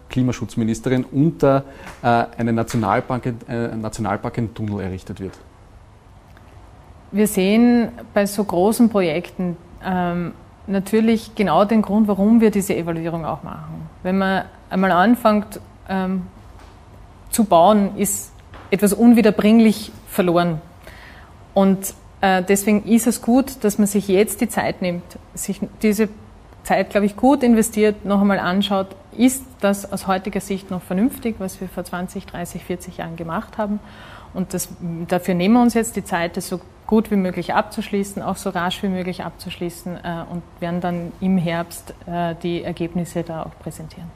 Klimaschutzministerin 0.09 1.05
unter 1.05 1.65
einen 2.03 2.55
Nationalpark, 2.55 3.27
äh, 3.49 3.77
Nationalpark 3.77 4.39
ein 4.39 4.55
Tunnel 4.55 4.81
errichtet 4.81 5.21
wird? 5.21 5.39
Wir 7.13 7.27
sehen 7.27 7.89
bei 8.15 8.27
so 8.27 8.45
großen 8.45 8.89
Projekten 8.89 9.57
ähm, 9.85 10.33
natürlich 10.71 11.35
genau 11.35 11.65
den 11.65 11.83
Grund, 11.83 12.09
warum 12.09 12.41
wir 12.41 12.51
diese 12.51 12.77
Evaluierung 12.77 13.25
auch 13.25 13.43
machen. 13.43 13.89
Wenn 14.03 14.19
man 14.19 14.45
einmal 14.71 14.93
anfängt 14.93 15.61
ähm, 15.89 16.23
zu 17.31 17.45
bauen, 17.45 17.97
ist 17.97 18.33
etwas 18.71 18.93
unwiederbringlich 18.93 19.93
verloren. 20.09 20.61
Und 21.55 21.95
äh, 22.21 22.43
deswegen 22.43 22.85
ist 22.85 23.07
es 23.07 23.23
gut, 23.23 23.65
dass 23.65 23.79
man 23.79 23.87
sich 23.87 24.09
jetzt 24.09 24.41
die 24.41 24.49
Zeit 24.49 24.83
nimmt, 24.83 25.05
sich 25.35 25.61
diese 25.83 26.09
Zeit, 26.63 26.91
glaube 26.91 27.07
ich, 27.07 27.17
gut 27.17 27.43
investiert, 27.43 28.05
noch 28.05 28.21
einmal 28.21 28.39
anschaut, 28.39 28.89
ist 29.17 29.45
das 29.61 29.91
aus 29.91 30.07
heutiger 30.07 30.41
Sicht 30.41 30.71
noch 30.71 30.83
vernünftig, 30.83 31.37
was 31.39 31.61
wir 31.61 31.69
vor 31.69 31.85
20, 31.85 32.27
30, 32.27 32.65
40 32.65 32.99
Jahren 32.99 33.17
gemacht 33.17 33.59
haben. 33.59 33.81
Und 34.35 34.55
das, 34.55 34.69
dafür 35.09 35.35
nehmen 35.35 35.55
wir 35.55 35.63
uns 35.63 35.75
jetzt 35.75 35.97
die 35.97 36.05
Zeit, 36.05 36.37
das 36.37 36.49
so 36.49 36.61
gut 36.87 37.11
wie 37.11 37.17
möglich 37.17 37.55
abzuschließen, 37.55 38.21
auch 38.21 38.37
so 38.37 38.51
rasch 38.51 38.83
wie 38.83 38.89
möglich 38.89 39.23
abzuschließen 39.23 39.97
äh, 39.97 40.25
und 40.31 40.43
werden 40.59 40.81
dann 40.81 41.13
im 41.21 41.39
Herbst 41.39 41.95
äh, 42.07 42.35
die 42.43 42.65
Ergebnisse 42.65 43.23
da 43.23 43.45
auch 43.45 43.57
präsentieren. 43.63 44.09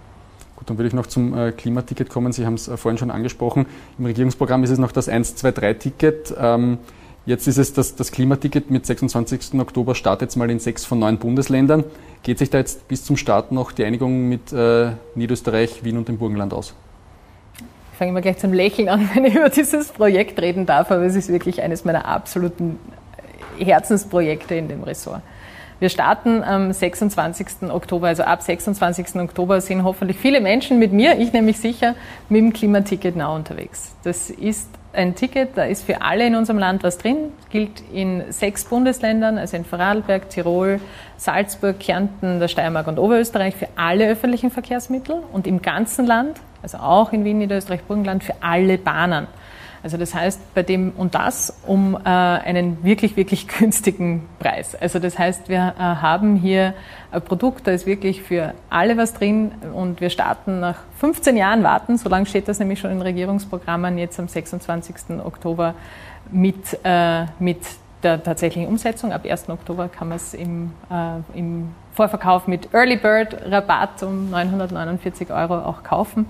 Gut, 0.56 0.70
dann 0.70 0.78
würde 0.78 0.88
ich 0.88 0.94
noch 0.94 1.06
zum 1.06 1.36
äh, 1.36 1.52
Klimaticket 1.52 2.08
kommen. 2.10 2.32
Sie 2.32 2.44
haben 2.46 2.54
es 2.54 2.66
äh, 2.66 2.76
vorhin 2.76 2.98
schon 2.98 3.10
angesprochen. 3.10 3.66
Im 3.98 4.06
Regierungsprogramm 4.06 4.64
ist 4.64 4.70
es 4.70 4.78
noch 4.78 4.92
das 4.92 5.08
123-Ticket. 5.08 6.34
Ähm, 6.36 6.78
jetzt 7.26 7.46
ist 7.46 7.58
es 7.58 7.72
das, 7.72 7.94
das 7.94 8.10
Klimaticket 8.10 8.70
mit 8.70 8.86
26. 8.86 9.54
Oktober 9.60 9.94
startet 9.94 10.30
jetzt 10.30 10.36
mal 10.36 10.50
in 10.50 10.58
sechs 10.58 10.84
von 10.84 10.98
neun 10.98 11.18
Bundesländern. 11.18 11.84
Geht 12.24 12.38
sich 12.38 12.50
da 12.50 12.58
jetzt 12.58 12.88
bis 12.88 13.04
zum 13.04 13.16
Start 13.16 13.52
noch 13.52 13.70
die 13.70 13.84
Einigung 13.84 14.28
mit 14.28 14.52
äh, 14.52 14.92
Niederösterreich, 15.14 15.84
Wien 15.84 15.96
und 15.96 16.08
dem 16.08 16.18
Burgenland 16.18 16.52
aus? 16.52 16.74
Ich 17.94 17.98
fange 17.98 18.10
immer 18.10 18.22
gleich 18.22 18.38
zum 18.38 18.52
Lächeln 18.52 18.88
an, 18.88 19.08
wenn 19.14 19.24
ich 19.24 19.36
über 19.36 19.48
dieses 19.48 19.92
Projekt 19.92 20.42
reden 20.42 20.66
darf, 20.66 20.90
aber 20.90 21.02
es 21.02 21.14
ist 21.14 21.28
wirklich 21.28 21.62
eines 21.62 21.84
meiner 21.84 22.06
absoluten 22.06 22.80
Herzensprojekte 23.56 24.56
in 24.56 24.66
dem 24.66 24.82
Ressort. 24.82 25.22
Wir 25.78 25.88
starten 25.90 26.42
am 26.42 26.72
26. 26.72 27.70
Oktober, 27.70 28.08
also 28.08 28.24
ab 28.24 28.42
26. 28.42 29.14
Oktober 29.20 29.60
sind 29.60 29.84
hoffentlich 29.84 30.18
viele 30.18 30.40
Menschen 30.40 30.80
mit 30.80 30.92
mir, 30.92 31.20
ich 31.20 31.32
nämlich 31.32 31.60
sicher, 31.60 31.94
mit 32.28 32.40
dem 32.40 32.52
Klimaticket 32.52 33.14
Now 33.14 33.36
unterwegs. 33.36 33.94
Das 34.02 34.28
ist 34.28 34.68
ein 34.94 35.14
Ticket, 35.14 35.56
da 35.56 35.64
ist 35.64 35.84
für 35.84 36.02
alle 36.02 36.26
in 36.26 36.34
unserem 36.34 36.58
Land 36.58 36.82
was 36.82 36.98
drin, 36.98 37.32
gilt 37.50 37.82
in 37.92 38.24
sechs 38.30 38.64
Bundesländern, 38.64 39.38
also 39.38 39.56
in 39.56 39.64
Vorarlberg, 39.64 40.30
Tirol, 40.30 40.80
Salzburg, 41.16 41.78
Kärnten, 41.78 42.40
der 42.40 42.48
Steiermark 42.48 42.86
und 42.86 42.98
Oberösterreich 42.98 43.56
für 43.56 43.68
alle 43.76 44.08
öffentlichen 44.08 44.50
Verkehrsmittel 44.50 45.22
und 45.32 45.46
im 45.46 45.62
ganzen 45.62 46.06
Land 46.06 46.40
also 46.64 46.78
auch 46.78 47.12
in 47.12 47.24
Wien, 47.24 47.38
Niederösterreich, 47.38 47.82
Burgenland, 47.82 48.24
für 48.24 48.34
alle 48.40 48.78
Bahnen. 48.78 49.26
Also 49.84 49.98
das 49.98 50.14
heißt, 50.14 50.54
bei 50.54 50.62
dem 50.62 50.92
und 50.96 51.14
das 51.14 51.58
um 51.66 51.94
äh, 51.94 52.08
einen 52.08 52.82
wirklich, 52.82 53.18
wirklich 53.18 53.46
günstigen 53.58 54.26
Preis. 54.38 54.74
Also 54.74 54.98
das 54.98 55.18
heißt, 55.18 55.50
wir 55.50 55.74
äh, 55.78 55.82
haben 55.82 56.36
hier 56.36 56.72
ein 57.12 57.20
Produkt, 57.20 57.66
da 57.66 57.70
ist 57.70 57.84
wirklich 57.84 58.22
für 58.22 58.54
alle 58.70 58.96
was 58.96 59.12
drin 59.12 59.52
und 59.74 60.00
wir 60.00 60.08
starten 60.08 60.60
nach 60.60 60.78
15 61.00 61.36
Jahren 61.36 61.62
warten, 61.62 61.98
so 61.98 62.08
lange 62.08 62.24
steht 62.24 62.48
das 62.48 62.58
nämlich 62.60 62.80
schon 62.80 62.92
in 62.92 63.02
Regierungsprogrammen, 63.02 63.98
jetzt 63.98 64.18
am 64.18 64.26
26. 64.26 65.20
Oktober 65.22 65.74
mit, 66.32 66.78
äh, 66.82 67.26
mit 67.38 67.58
der 68.02 68.22
tatsächlichen 68.22 68.68
Umsetzung. 68.68 69.12
Ab 69.12 69.26
1. 69.28 69.50
Oktober 69.50 69.88
kann 69.88 70.08
man 70.08 70.16
es 70.16 70.32
im, 70.32 70.72
äh, 70.90 71.38
im 71.38 71.74
Vorverkauf 71.92 72.46
mit 72.46 72.72
Early 72.72 72.96
Bird 72.96 73.36
Rabatt 73.50 74.02
um 74.02 74.30
949 74.30 75.30
Euro 75.30 75.58
auch 75.58 75.82
kaufen. 75.82 76.24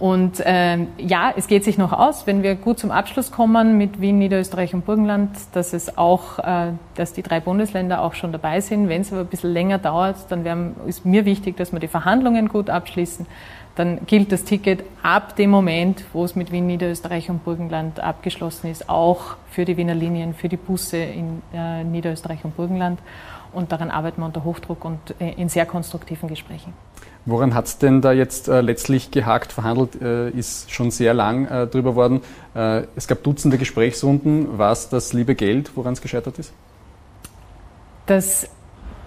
Und 0.00 0.42
ähm, 0.46 0.88
ja, 0.96 1.30
es 1.36 1.46
geht 1.46 1.62
sich 1.62 1.76
noch 1.76 1.92
aus, 1.92 2.26
wenn 2.26 2.42
wir 2.42 2.54
gut 2.54 2.78
zum 2.78 2.90
Abschluss 2.90 3.30
kommen 3.30 3.76
mit 3.76 4.00
Wien, 4.00 4.18
Niederösterreich 4.18 4.72
und 4.72 4.86
Burgenland, 4.86 5.28
dass 5.52 5.74
es 5.74 5.98
auch, 5.98 6.38
äh, 6.38 6.72
dass 6.94 7.12
die 7.12 7.22
drei 7.22 7.38
Bundesländer 7.38 8.00
auch 8.00 8.14
schon 8.14 8.32
dabei 8.32 8.62
sind. 8.62 8.88
Wenn 8.88 9.02
es 9.02 9.12
aber 9.12 9.20
ein 9.20 9.26
bisschen 9.26 9.52
länger 9.52 9.76
dauert, 9.76 10.16
dann 10.30 10.42
wär, 10.44 10.56
ist 10.86 11.04
mir 11.04 11.26
wichtig, 11.26 11.58
dass 11.58 11.70
wir 11.72 11.80
die 11.80 11.86
Verhandlungen 11.86 12.48
gut 12.48 12.70
abschließen. 12.70 13.26
Dann 13.76 14.06
gilt 14.06 14.32
das 14.32 14.44
Ticket 14.44 14.84
ab 15.02 15.36
dem 15.36 15.50
Moment, 15.50 16.02
wo 16.14 16.24
es 16.24 16.34
mit 16.34 16.50
Wien, 16.50 16.66
Niederösterreich 16.66 17.28
und 17.28 17.44
Burgenland 17.44 18.00
abgeschlossen 18.00 18.70
ist, 18.70 18.88
auch 18.88 19.36
für 19.50 19.66
die 19.66 19.76
Wiener 19.76 19.94
Linien, 19.94 20.32
für 20.32 20.48
die 20.48 20.56
Busse 20.56 20.96
in 20.96 21.42
äh, 21.52 21.84
Niederösterreich 21.84 22.42
und 22.42 22.56
Burgenland. 22.56 22.98
Und 23.52 23.70
daran 23.70 23.90
arbeiten 23.90 24.22
wir 24.22 24.26
unter 24.26 24.44
Hochdruck 24.44 24.82
und 24.82 24.98
äh, 25.20 25.32
in 25.32 25.50
sehr 25.50 25.66
konstruktiven 25.66 26.26
Gesprächen. 26.26 26.72
Woran 27.30 27.54
hat 27.54 27.66
es 27.66 27.78
denn 27.78 28.00
da 28.00 28.12
jetzt 28.12 28.48
äh, 28.48 28.60
letztlich 28.60 29.12
gehakt? 29.12 29.52
Verhandelt 29.52 30.00
äh, 30.02 30.30
ist 30.30 30.72
schon 30.72 30.90
sehr 30.90 31.14
lang 31.14 31.46
äh, 31.46 31.66
drüber 31.68 31.94
worden. 31.94 32.22
Äh, 32.54 32.82
es 32.96 33.06
gab 33.06 33.22
Dutzende 33.22 33.56
Gesprächsrunden. 33.56 34.58
War 34.58 34.72
es 34.72 34.88
das 34.88 35.12
liebe 35.12 35.36
Geld, 35.36 35.70
woran 35.76 35.92
es 35.92 36.02
gescheitert 36.02 36.38
ist? 36.40 36.52
Das 38.06 38.48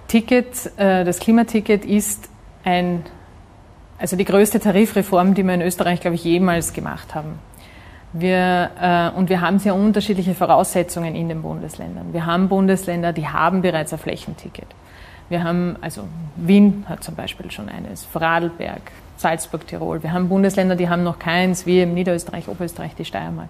Ticket, 0.07 0.71
äh, 0.77 1.03
das 1.03 1.19
Klimaticket 1.19 1.83
ist 1.83 2.29
ein, 2.63 3.03
also 3.97 4.15
die 4.15 4.25
größte 4.25 4.61
Tarifreform, 4.61 5.33
die 5.33 5.43
wir 5.43 5.55
in 5.55 5.61
Österreich, 5.61 5.99
glaube 5.99 6.15
ich, 6.15 6.23
jemals 6.23 6.71
gemacht 6.71 7.13
haben. 7.13 7.39
Wir, 8.13 8.69
äh, 8.79 9.17
und 9.17 9.29
wir 9.29 9.41
haben 9.41 9.59
sehr 9.59 9.75
unterschiedliche 9.75 10.33
Voraussetzungen 10.33 11.15
in 11.15 11.27
den 11.27 11.41
Bundesländern. 11.41 12.13
Wir 12.13 12.25
haben 12.25 12.47
Bundesländer, 12.47 13.11
die 13.11 13.27
haben 13.27 13.61
bereits 13.61 13.91
ein 13.91 13.99
Flächenticket. 13.99 14.67
Wir 15.33 15.43
haben, 15.43 15.77
also 15.81 16.03
Wien 16.35 16.85
hat 16.87 17.03
zum 17.03 17.15
Beispiel 17.15 17.49
schon 17.49 17.67
eines, 17.67 18.05
Vorarlberg, 18.05 18.83
Salzburg, 19.17 19.65
Tirol. 19.65 20.03
Wir 20.03 20.13
haben 20.13 20.29
Bundesländer, 20.29 20.75
die 20.75 20.89
haben 20.89 21.01
noch 21.01 21.17
keins, 21.17 21.65
wie 21.65 21.81
im 21.81 21.95
Niederösterreich, 21.95 22.47
Oberösterreich, 22.47 22.93
die 22.93 23.03
Steiermark. 23.03 23.49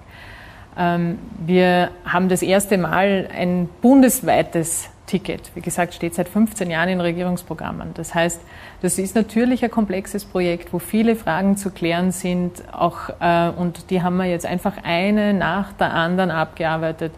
Ähm, 0.77 1.19
wir 1.45 1.89
haben 2.05 2.29
das 2.29 2.41
erste 2.41 2.77
Mal 2.77 3.27
ein 3.37 3.67
bundesweites 3.81 4.91
Ticket. 5.07 5.51
Wie 5.55 5.59
gesagt, 5.59 5.93
steht 5.93 6.15
seit 6.15 6.29
15 6.29 6.71
Jahren 6.71 6.87
in 6.87 7.01
Regierungsprogrammen. 7.01 7.93
Das 7.95 8.15
heißt, 8.15 8.39
das 8.81 8.97
ist 8.97 9.13
natürlich 9.13 9.61
ein 9.65 9.69
komplexes 9.69 10.23
Projekt, 10.23 10.71
wo 10.71 10.79
viele 10.79 11.17
Fragen 11.17 11.57
zu 11.57 11.69
klären 11.69 12.13
sind. 12.13 12.63
Auch, 12.71 13.09
äh, 13.19 13.49
und 13.49 13.89
die 13.89 14.01
haben 14.01 14.15
wir 14.15 14.25
jetzt 14.25 14.45
einfach 14.45 14.75
eine 14.83 15.33
nach 15.33 15.73
der 15.73 15.93
anderen 15.93 16.31
abgearbeitet. 16.31 17.11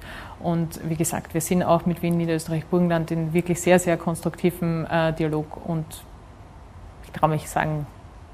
Und 0.46 0.80
wie 0.88 0.96
gesagt, 0.96 1.34
wir 1.34 1.42
sind 1.42 1.64
auch 1.64 1.88
mit 1.88 2.04
Wien, 2.04 2.18
Niederösterreich, 2.18 2.66
Burgenland 2.66 3.10
in 3.10 3.34
wirklich 3.34 3.60
sehr, 3.60 3.80
sehr 3.80 3.98
konstruktiven 3.98 4.86
äh, 4.86 5.12
Dialog 5.12 5.58
und 5.66 5.88
ich 7.04 7.12
traue 7.12 7.32
mich 7.32 7.50
sagen, 7.50 7.88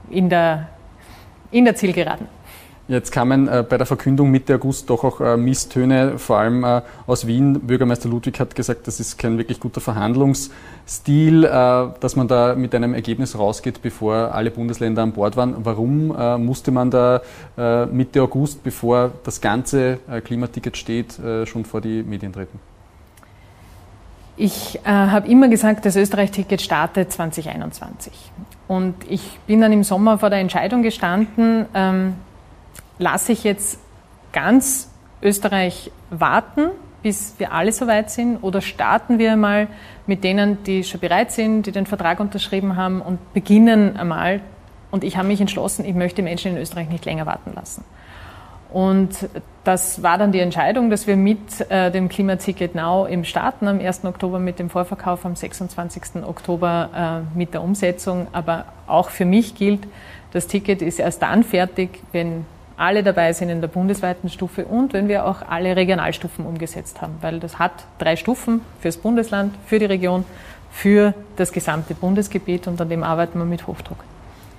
in 0.09 0.27
der, 0.29 0.67
in 1.51 1.63
der 1.63 1.73
Zielgeraden. 1.73 2.27
Jetzt 2.91 3.13
kamen 3.13 3.47
äh, 3.47 3.63
bei 3.63 3.77
der 3.77 3.85
Verkündung 3.85 4.31
Mitte 4.31 4.53
August 4.55 4.89
doch 4.89 5.05
auch 5.05 5.21
äh, 5.21 5.37
Misstöne, 5.37 6.19
vor 6.19 6.39
allem 6.39 6.65
äh, 6.65 6.81
aus 7.07 7.25
Wien. 7.25 7.61
Bürgermeister 7.61 8.09
Ludwig 8.09 8.37
hat 8.37 8.53
gesagt, 8.53 8.85
das 8.85 8.99
ist 8.99 9.17
kein 9.17 9.37
wirklich 9.37 9.61
guter 9.61 9.79
Verhandlungsstil, 9.79 11.45
äh, 11.45 11.49
dass 12.01 12.17
man 12.17 12.27
da 12.27 12.53
mit 12.53 12.75
einem 12.75 12.93
Ergebnis 12.93 13.39
rausgeht, 13.39 13.81
bevor 13.81 14.35
alle 14.35 14.51
Bundesländer 14.51 15.03
an 15.03 15.13
Bord 15.13 15.37
waren. 15.37 15.55
Warum 15.63 16.13
äh, 16.13 16.37
musste 16.37 16.71
man 16.71 16.91
da 16.91 17.21
äh, 17.57 17.85
Mitte 17.85 18.21
August, 18.21 18.61
bevor 18.61 19.11
das 19.23 19.39
ganze 19.39 19.99
Klimaticket 20.25 20.75
steht, 20.75 21.17
schon 21.45 21.63
vor 21.63 21.79
die 21.79 22.03
Medien 22.03 22.33
treten? 22.33 22.59
Ich 24.35 24.79
äh, 24.83 24.89
habe 24.89 25.29
immer 25.29 25.47
gesagt, 25.47 25.85
das 25.85 25.95
Österreich-Ticket 25.95 26.61
startet 26.61 27.09
2021. 27.09 28.11
Und 28.67 28.95
ich 29.07 29.39
bin 29.47 29.61
dann 29.61 29.71
im 29.71 29.85
Sommer 29.85 30.17
vor 30.17 30.29
der 30.29 30.39
Entscheidung 30.39 30.81
gestanden, 30.81 31.67
ähm, 31.73 32.15
lasse 33.01 33.31
ich 33.33 33.43
jetzt 33.43 33.79
ganz 34.31 34.89
Österreich 35.21 35.91
warten, 36.09 36.69
bis 37.03 37.35
wir 37.39 37.51
alle 37.51 37.71
soweit 37.71 38.11
sind, 38.11 38.37
oder 38.37 38.61
starten 38.61 39.17
wir 39.17 39.35
mal 39.35 39.67
mit 40.05 40.23
denen, 40.23 40.63
die 40.63 40.83
schon 40.83 40.99
bereit 40.99 41.31
sind, 41.31 41.63
die 41.63 41.71
den 41.71 41.85
Vertrag 41.85 42.19
unterschrieben 42.19 42.75
haben 42.75 43.01
und 43.01 43.33
beginnen 43.33 43.97
einmal. 43.97 44.41
Und 44.91 45.03
ich 45.03 45.17
habe 45.17 45.27
mich 45.27 45.41
entschlossen, 45.41 45.83
ich 45.85 45.95
möchte 45.95 46.21
Menschen 46.21 46.51
in 46.51 46.61
Österreich 46.61 46.89
nicht 46.89 47.05
länger 47.05 47.25
warten 47.25 47.53
lassen. 47.55 47.83
Und 48.71 49.29
das 49.63 50.01
war 50.01 50.17
dann 50.17 50.31
die 50.31 50.39
Entscheidung, 50.39 50.89
dass 50.89 51.05
wir 51.05 51.17
mit 51.17 51.69
äh, 51.69 51.91
dem 51.91 52.07
Klimaticket 52.07 52.73
Now 52.73 53.05
im 53.05 53.25
Starten 53.25 53.67
am 53.67 53.79
1. 53.79 54.05
Oktober 54.05 54.39
mit 54.39 54.59
dem 54.59 54.69
Vorverkauf 54.69 55.25
am 55.25 55.35
26. 55.35 56.23
Oktober 56.23 57.23
äh, 57.35 57.37
mit 57.37 57.53
der 57.53 57.63
Umsetzung. 57.63 58.27
Aber 58.31 58.65
auch 58.87 59.09
für 59.09 59.25
mich 59.25 59.55
gilt, 59.55 59.81
das 60.31 60.47
Ticket 60.47 60.81
ist 60.81 60.99
erst 60.99 61.21
dann 61.21 61.43
fertig, 61.43 61.99
wenn 62.13 62.45
alle 62.81 63.03
dabei 63.03 63.31
sind 63.31 63.49
in 63.49 63.61
der 63.61 63.67
bundesweiten 63.67 64.27
Stufe 64.27 64.65
und 64.65 64.93
wenn 64.93 65.07
wir 65.07 65.25
auch 65.25 65.43
alle 65.47 65.75
Regionalstufen 65.75 66.45
umgesetzt 66.45 67.01
haben, 67.01 67.13
weil 67.21 67.39
das 67.39 67.59
hat 67.59 67.71
drei 67.99 68.15
Stufen 68.15 68.61
fürs 68.79 68.97
Bundesland, 68.97 69.53
für 69.67 69.77
die 69.77 69.85
Region, 69.85 70.25
für 70.71 71.13
das 71.35 71.51
gesamte 71.51 71.93
Bundesgebiet 71.93 72.67
und 72.67 72.81
an 72.81 72.89
dem 72.89 73.03
arbeiten 73.03 73.37
wir 73.37 73.45
mit 73.45 73.67
Hochdruck. 73.67 74.03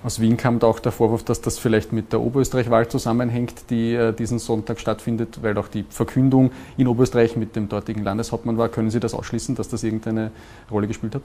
Aus 0.04 0.20
Wien 0.20 0.36
kam 0.36 0.58
da 0.58 0.66
auch 0.66 0.78
der 0.78 0.92
Vorwurf, 0.92 1.24
dass 1.24 1.40
das 1.40 1.58
vielleicht 1.58 1.92
mit 1.92 2.12
der 2.12 2.20
Oberösterreich-Wahl 2.20 2.88
zusammenhängt, 2.88 3.70
die 3.70 3.94
äh, 3.94 4.12
diesen 4.12 4.38
Sonntag 4.38 4.80
stattfindet, 4.80 5.42
weil 5.42 5.56
auch 5.58 5.68
die 5.68 5.84
Verkündung 5.88 6.50
in 6.76 6.88
Oberösterreich 6.88 7.36
mit 7.36 7.54
dem 7.54 7.68
dortigen 7.68 8.02
Landeshauptmann 8.02 8.58
war. 8.58 8.68
Können 8.68 8.90
Sie 8.90 8.98
das 8.98 9.14
ausschließen, 9.14 9.54
dass 9.54 9.68
das 9.68 9.84
irgendeine 9.84 10.32
Rolle 10.70 10.88
gespielt 10.88 11.14
hat? 11.14 11.22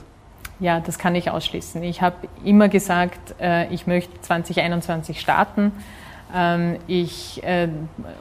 Ja, 0.60 0.80
das 0.80 1.00
kann 1.00 1.16
ich 1.16 1.30
ausschließen. 1.30 1.82
Ich 1.84 2.02
habe 2.02 2.28
immer 2.44 2.70
gesagt, 2.70 3.36
äh, 3.40 3.72
ich 3.74 3.88
möchte 3.88 4.20
2021 4.22 5.20
starten. 5.20 5.72
Ähm, 6.34 6.78
ich, 6.88 7.42
äh, 7.44 7.70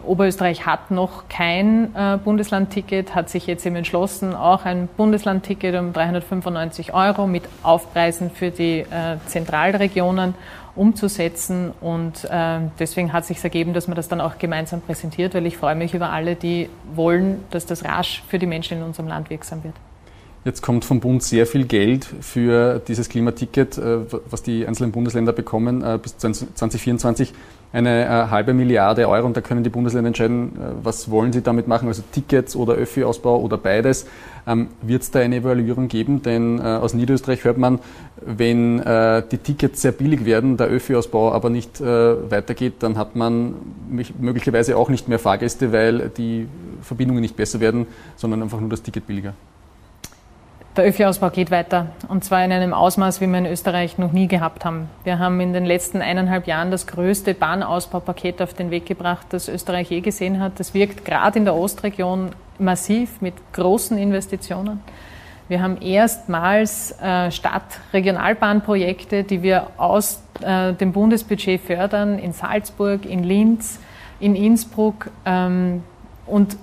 Oberösterreich 0.04 0.64
hat 0.64 0.90
noch 0.90 1.28
kein 1.28 1.94
äh, 1.94 2.18
Bundeslandticket, 2.22 3.14
hat 3.14 3.28
sich 3.28 3.46
jetzt 3.46 3.66
eben 3.66 3.76
entschlossen, 3.76 4.34
auch 4.34 4.64
ein 4.64 4.88
Bundeslandticket 4.96 5.74
um 5.74 5.92
395 5.92 6.94
Euro 6.94 7.26
mit 7.26 7.44
Aufpreisen 7.62 8.30
für 8.30 8.50
die 8.50 8.80
äh, 8.80 9.16
Zentralregionen 9.26 10.34
umzusetzen. 10.76 11.72
Und 11.80 12.24
äh, 12.30 12.60
deswegen 12.78 13.12
hat 13.12 13.24
sich 13.24 13.42
ergeben, 13.42 13.74
dass 13.74 13.88
man 13.88 13.96
das 13.96 14.08
dann 14.08 14.20
auch 14.20 14.38
gemeinsam 14.38 14.82
präsentiert, 14.82 15.34
weil 15.34 15.46
ich 15.46 15.56
freue 15.56 15.74
mich 15.74 15.94
über 15.94 16.10
alle, 16.10 16.36
die 16.36 16.68
wollen, 16.94 17.44
dass 17.50 17.66
das 17.66 17.84
rasch 17.84 18.22
für 18.28 18.38
die 18.38 18.46
Menschen 18.46 18.78
in 18.78 18.84
unserem 18.84 19.08
Land 19.08 19.30
wirksam 19.30 19.64
wird. 19.64 19.74
Jetzt 20.46 20.62
kommt 20.62 20.84
vom 20.84 21.00
Bund 21.00 21.24
sehr 21.24 21.44
viel 21.44 21.64
Geld 21.64 22.06
für 22.20 22.78
dieses 22.78 23.08
Klimaticket, 23.08 23.78
äh, 23.78 23.98
was 24.30 24.44
die 24.44 24.64
einzelnen 24.64 24.92
Bundesländer 24.92 25.32
bekommen 25.32 25.82
äh, 25.82 25.98
bis 26.00 26.18
2024 26.18 27.34
eine 27.72 28.04
äh, 28.04 28.08
halbe 28.30 28.54
Milliarde 28.54 29.08
Euro 29.08 29.26
und 29.26 29.36
da 29.36 29.40
können 29.40 29.64
die 29.64 29.70
Bundesländer 29.70 30.06
entscheiden, 30.06 30.52
was 30.84 31.10
wollen 31.10 31.32
sie 31.32 31.42
damit 31.42 31.66
machen, 31.66 31.88
also 31.88 32.04
Tickets 32.12 32.54
oder 32.54 32.74
Öffi-Ausbau 32.74 33.40
oder 33.40 33.58
beides. 33.58 34.06
Ähm, 34.46 34.68
Wird 34.82 35.02
es 35.02 35.10
da 35.10 35.18
eine 35.18 35.34
Evaluierung 35.34 35.88
geben? 35.88 36.22
Denn 36.22 36.60
aus 36.60 36.94
Niederösterreich 36.94 37.42
hört 37.42 37.58
man, 37.58 37.80
wenn 38.24 38.76
die 38.78 39.38
Tickets 39.38 39.82
sehr 39.82 39.90
billig 39.90 40.24
werden, 40.24 40.56
der 40.56 40.68
Öffi-Ausbau 40.68 41.32
aber 41.32 41.50
nicht 41.50 41.80
weitergeht, 41.80 42.74
dann 42.78 42.96
hat 42.96 43.16
man 43.16 43.56
möglicherweise 44.20 44.76
auch 44.76 44.90
nicht 44.90 45.08
mehr 45.08 45.18
Fahrgäste, 45.18 45.72
weil 45.72 46.10
die 46.16 46.46
Verbindungen 46.82 47.20
nicht 47.20 47.36
besser 47.36 47.58
werden, 47.58 47.88
sondern 48.14 48.42
einfach 48.42 48.60
nur 48.60 48.70
das 48.70 48.82
Ticket 48.82 49.08
billiger. 49.08 49.34
Der 50.76 50.84
Öffi-Ausbau 50.84 51.30
geht 51.30 51.50
weiter 51.50 51.86
und 52.08 52.22
zwar 52.22 52.44
in 52.44 52.52
einem 52.52 52.74
Ausmaß, 52.74 53.22
wie 53.22 53.26
wir 53.26 53.38
in 53.38 53.46
Österreich 53.46 53.96
noch 53.96 54.12
nie 54.12 54.28
gehabt 54.28 54.66
haben. 54.66 54.90
Wir 55.04 55.18
haben 55.18 55.40
in 55.40 55.54
den 55.54 55.64
letzten 55.64 56.02
eineinhalb 56.02 56.46
Jahren 56.46 56.70
das 56.70 56.86
größte 56.86 57.32
Bahnausbaupaket 57.32 58.42
auf 58.42 58.52
den 58.52 58.70
Weg 58.70 58.84
gebracht, 58.84 59.26
das 59.30 59.48
Österreich 59.48 59.88
je 59.88 60.02
gesehen 60.02 60.38
hat. 60.38 60.60
Das 60.60 60.74
wirkt 60.74 61.06
gerade 61.06 61.38
in 61.38 61.46
der 61.46 61.54
Ostregion 61.54 62.32
massiv 62.58 63.22
mit 63.22 63.32
großen 63.54 63.96
Investitionen. 63.96 64.82
Wir 65.48 65.62
haben 65.62 65.80
erstmals 65.80 67.00
äh, 67.00 67.30
Stadt-Regionalbahnprojekte, 67.30 69.24
die 69.24 69.42
wir 69.42 69.68
aus 69.78 70.22
äh, 70.42 70.74
dem 70.74 70.92
Bundesbudget 70.92 71.62
fördern, 71.62 72.18
in 72.18 72.34
Salzburg, 72.34 73.06
in 73.06 73.24
Linz, 73.24 73.78
in 74.20 74.34
Innsbruck. 74.34 75.10
Ähm, 75.24 75.84
und 76.26 76.58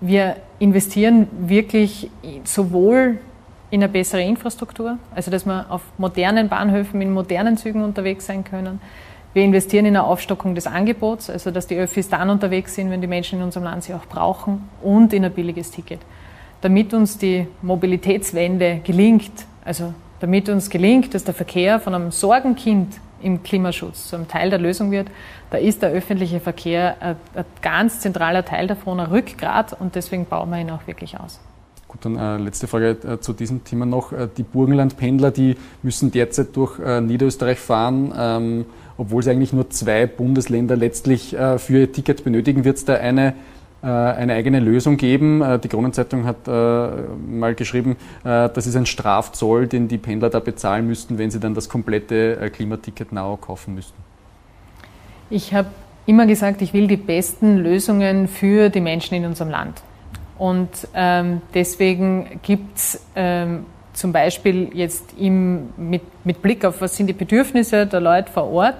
wir 0.00 0.36
investieren 0.60 1.26
wirklich 1.40 2.08
sowohl 2.44 3.18
in 3.70 3.82
eine 3.82 3.92
bessere 3.92 4.22
Infrastruktur, 4.22 4.98
also 5.14 5.30
dass 5.30 5.44
wir 5.44 5.66
auf 5.68 5.82
modernen 5.98 6.48
Bahnhöfen 6.48 7.00
in 7.00 7.12
modernen 7.12 7.56
Zügen 7.56 7.82
unterwegs 7.82 8.26
sein 8.26 8.44
können. 8.44 8.80
Wir 9.34 9.44
investieren 9.44 9.84
in 9.84 9.96
eine 9.96 10.04
Aufstockung 10.04 10.54
des 10.54 10.66
Angebots, 10.66 11.28
also 11.28 11.50
dass 11.50 11.66
die 11.66 11.76
Öffis 11.76 12.08
dann 12.08 12.30
unterwegs 12.30 12.74
sind, 12.74 12.90
wenn 12.90 13.00
die 13.00 13.06
Menschen 13.06 13.38
in 13.38 13.44
unserem 13.44 13.64
Land 13.64 13.84
sie 13.84 13.94
auch 13.94 14.06
brauchen 14.06 14.68
und 14.82 15.12
in 15.12 15.24
ein 15.24 15.32
billiges 15.32 15.70
Ticket. 15.70 16.00
Damit 16.62 16.94
uns 16.94 17.18
die 17.18 17.46
Mobilitätswende 17.62 18.80
gelingt, 18.82 19.30
also 19.64 19.92
damit 20.20 20.48
uns 20.48 20.70
gelingt, 20.70 21.14
dass 21.14 21.24
der 21.24 21.34
Verkehr 21.34 21.78
von 21.78 21.94
einem 21.94 22.10
Sorgenkind 22.10 22.98
im 23.20 23.42
Klimaschutz 23.42 24.08
zu 24.08 24.16
einem 24.16 24.28
Teil 24.28 24.48
der 24.50 24.58
Lösung 24.58 24.90
wird, 24.90 25.08
da 25.50 25.58
ist 25.58 25.82
der 25.82 25.90
öffentliche 25.90 26.40
Verkehr 26.40 26.96
ein, 27.00 27.16
ein 27.34 27.44
ganz 27.62 28.00
zentraler 28.00 28.44
Teil 28.44 28.66
davon, 28.66 28.98
ein 28.98 29.06
Rückgrat 29.06 29.78
und 29.78 29.94
deswegen 29.94 30.24
bauen 30.24 30.50
wir 30.50 30.58
ihn 30.58 30.70
auch 30.70 30.86
wirklich 30.86 31.18
aus. 31.20 31.38
Gut, 31.88 32.04
dann 32.04 32.18
äh, 32.18 32.36
letzte 32.36 32.66
Frage 32.66 32.90
äh, 32.90 33.18
zu 33.18 33.32
diesem 33.32 33.64
Thema 33.64 33.86
noch. 33.86 34.12
Äh, 34.12 34.28
die 34.36 34.42
Burgenlandpendler, 34.42 35.30
die 35.30 35.56
müssen 35.82 36.10
derzeit 36.10 36.54
durch 36.54 36.78
äh, 36.78 37.00
Niederösterreich 37.00 37.58
fahren, 37.58 38.12
ähm, 38.14 38.66
obwohl 38.98 39.22
sie 39.22 39.30
eigentlich 39.30 39.54
nur 39.54 39.70
zwei 39.70 40.06
Bundesländer 40.06 40.76
letztlich 40.76 41.34
äh, 41.34 41.58
für 41.58 41.78
ihr 41.78 41.92
Ticket 41.92 42.24
benötigen. 42.24 42.64
Wird 42.64 42.76
es 42.76 42.84
da 42.84 42.96
eine, 42.96 43.32
äh, 43.82 43.86
eine 43.86 44.34
eigene 44.34 44.60
Lösung 44.60 44.98
geben? 44.98 45.42
die 45.64 45.68
Kronenzeitung 45.68 46.26
hat 46.26 46.46
mal 46.46 47.54
geschrieben, 47.54 47.96
das 48.22 48.66
ist 48.66 48.76
ein 48.76 48.86
Strafzoll, 48.86 49.66
den 49.66 49.88
die 49.88 49.98
Pendler 49.98 50.30
da 50.30 50.40
bezahlen 50.40 50.86
müssten, 50.86 51.16
wenn 51.16 51.30
sie 51.30 51.40
dann 51.40 51.54
das 51.54 51.68
komplette 51.68 52.50
Klimaticket 52.52 53.12
now 53.12 53.36
kaufen 53.36 53.74
müssten. 53.74 53.96
Ich 55.30 55.54
habe 55.54 55.68
immer 56.06 56.26
gesagt, 56.26 56.60
ich 56.60 56.74
will 56.74 56.86
die 56.86 56.96
besten 56.96 57.56
Lösungen 57.56 58.28
für 58.28 58.68
die 58.68 58.80
Menschen 58.80 59.14
in 59.14 59.24
unserem 59.24 59.50
Land. 59.50 59.82
Und 60.38 60.70
ähm, 60.94 61.42
deswegen 61.52 62.40
gibt 62.42 62.76
es 62.78 63.04
ähm, 63.16 63.66
zum 63.92 64.12
Beispiel 64.12 64.70
jetzt 64.72 65.04
im, 65.18 65.70
mit, 65.76 66.02
mit 66.24 66.40
Blick 66.40 66.64
auf, 66.64 66.80
was 66.80 66.96
sind 66.96 67.08
die 67.08 67.12
Bedürfnisse 67.12 67.86
der 67.86 68.00
Leute 68.00 68.30
vor 68.30 68.50
Ort, 68.50 68.76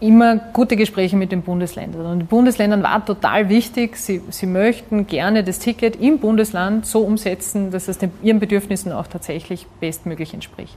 immer 0.00 0.36
gute 0.52 0.76
Gespräche 0.76 1.16
mit 1.16 1.32
den 1.32 1.42
Bundesländern. 1.42 2.06
Und 2.06 2.18
den 2.20 2.26
Bundesländern 2.26 2.82
war 2.82 3.04
total 3.04 3.48
wichtig, 3.48 3.96
sie, 3.96 4.20
sie 4.30 4.46
möchten 4.46 5.06
gerne 5.06 5.42
das 5.42 5.58
Ticket 5.58 5.96
im 5.96 6.18
Bundesland 6.18 6.86
so 6.86 7.00
umsetzen, 7.00 7.70
dass 7.70 7.88
es 7.88 7.98
den, 7.98 8.12
ihren 8.22 8.38
Bedürfnissen 8.38 8.92
auch 8.92 9.06
tatsächlich 9.06 9.66
bestmöglich 9.80 10.34
entspricht. 10.34 10.76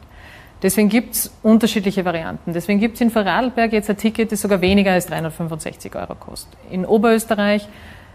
Deswegen 0.63 0.89
gibt 0.89 1.13
es 1.13 1.31
unterschiedliche 1.43 2.03
Varianten. 2.03 2.53
Deswegen 2.53 2.79
gibt 2.79 2.95
es 2.95 3.01
in 3.01 3.11
Vorarlberg 3.11 3.73
jetzt 3.73 3.89
ein 3.91 3.97
Ticket, 3.97 4.31
das 4.31 4.41
sogar 4.41 4.61
weniger 4.61 4.91
als 4.91 5.05
365 5.05 5.95
Euro 5.95 6.15
kostet. 6.15 6.57
In 6.71 6.83
Oberösterreich 6.83 7.67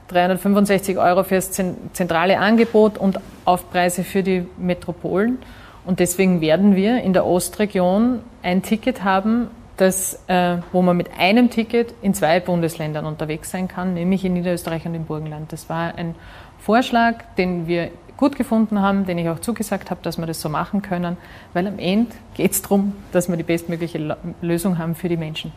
365 0.08 0.98
Euro 0.98 1.24
für 1.24 1.36
das 1.36 1.50
zentrale 1.50 2.38
Angebot 2.38 2.98
und 2.98 3.20
Aufpreise 3.44 4.04
für 4.04 4.22
die 4.22 4.46
Metropolen. 4.58 5.38
Und 5.84 6.00
deswegen 6.00 6.40
werden 6.40 6.76
wir 6.76 7.02
in 7.02 7.12
der 7.12 7.26
Ostregion 7.26 8.20
ein 8.42 8.62
Ticket 8.62 9.02
haben, 9.04 9.48
das, 9.76 10.20
äh, 10.28 10.58
wo 10.70 10.82
man 10.82 10.96
mit 10.96 11.08
einem 11.18 11.50
Ticket 11.50 11.94
in 12.02 12.14
zwei 12.14 12.40
Bundesländern 12.40 13.04
unterwegs 13.06 13.50
sein 13.50 13.68
kann, 13.68 13.94
nämlich 13.94 14.24
in 14.24 14.34
Niederösterreich 14.34 14.86
und 14.86 14.94
im 14.94 15.04
Burgenland. 15.04 15.52
Das 15.52 15.68
war 15.68 15.94
ein 15.96 16.14
Vorschlag, 16.60 17.16
den 17.36 17.66
wir 17.66 17.90
gut 18.16 18.36
gefunden 18.36 18.80
haben, 18.80 19.06
den 19.06 19.18
ich 19.18 19.28
auch 19.28 19.40
zugesagt 19.40 19.90
habe, 19.90 20.00
dass 20.02 20.18
wir 20.18 20.26
das 20.26 20.40
so 20.40 20.48
machen 20.48 20.82
können, 20.82 21.16
weil 21.54 21.66
am 21.66 21.78
Ende 21.78 22.12
geht 22.34 22.52
es 22.52 22.62
darum, 22.62 22.94
dass 23.10 23.28
wir 23.28 23.36
die 23.36 23.42
bestmögliche 23.42 24.16
Lösung 24.40 24.78
haben 24.78 24.94
für 24.94 25.08
die 25.08 25.16
Menschen. 25.16 25.52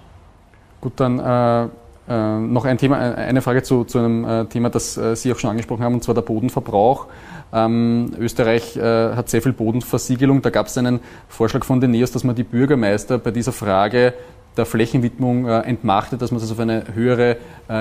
Gut, 0.82 0.94
dann 1.00 1.20
äh 1.20 1.70
äh, 2.08 2.40
noch 2.40 2.66
ein 2.66 2.78
Thema, 2.78 3.00
äh, 3.00 3.16
eine 3.16 3.42
Frage 3.42 3.64
zu, 3.64 3.84
zu 3.84 3.98
einem 3.98 4.26
äh, 4.26 4.46
Thema, 4.46 4.70
das 4.70 4.98
äh, 4.98 5.16
Sie 5.16 5.32
auch 5.34 5.40
schon 5.40 5.50
angesprochen 5.50 5.84
haben, 5.84 5.96
und 5.96 6.04
zwar 6.04 6.14
der 6.14 6.22
Bodenverbrauch. 6.22 7.08
Ähm, 7.52 8.12
Österreich 8.20 8.78
äh, 8.78 8.82
hat 9.16 9.30
sehr 9.30 9.42
viel 9.42 9.54
Bodenversiegelung. 9.54 10.42
Da 10.42 10.52
gab 10.52 10.68
es 10.68 10.78
einen 10.78 11.00
Vorschlag 11.28 11.64
von 11.64 11.82
den 11.82 11.92
NEOS, 11.92 12.12
dass 12.12 12.24
man 12.24 12.36
die 12.36 12.44
Bürgermeister 12.44 13.18
bei 13.18 13.32
dieser 13.32 13.52
Frage 13.52 14.14
der 14.56 14.66
Flächenwidmung 14.66 15.48
äh, 15.48 15.60
entmachtet, 15.62 16.22
dass 16.22 16.32
man 16.32 16.40
das 16.40 16.52
auf 16.52 16.60
eine 16.60 16.84
höhere 16.94 17.38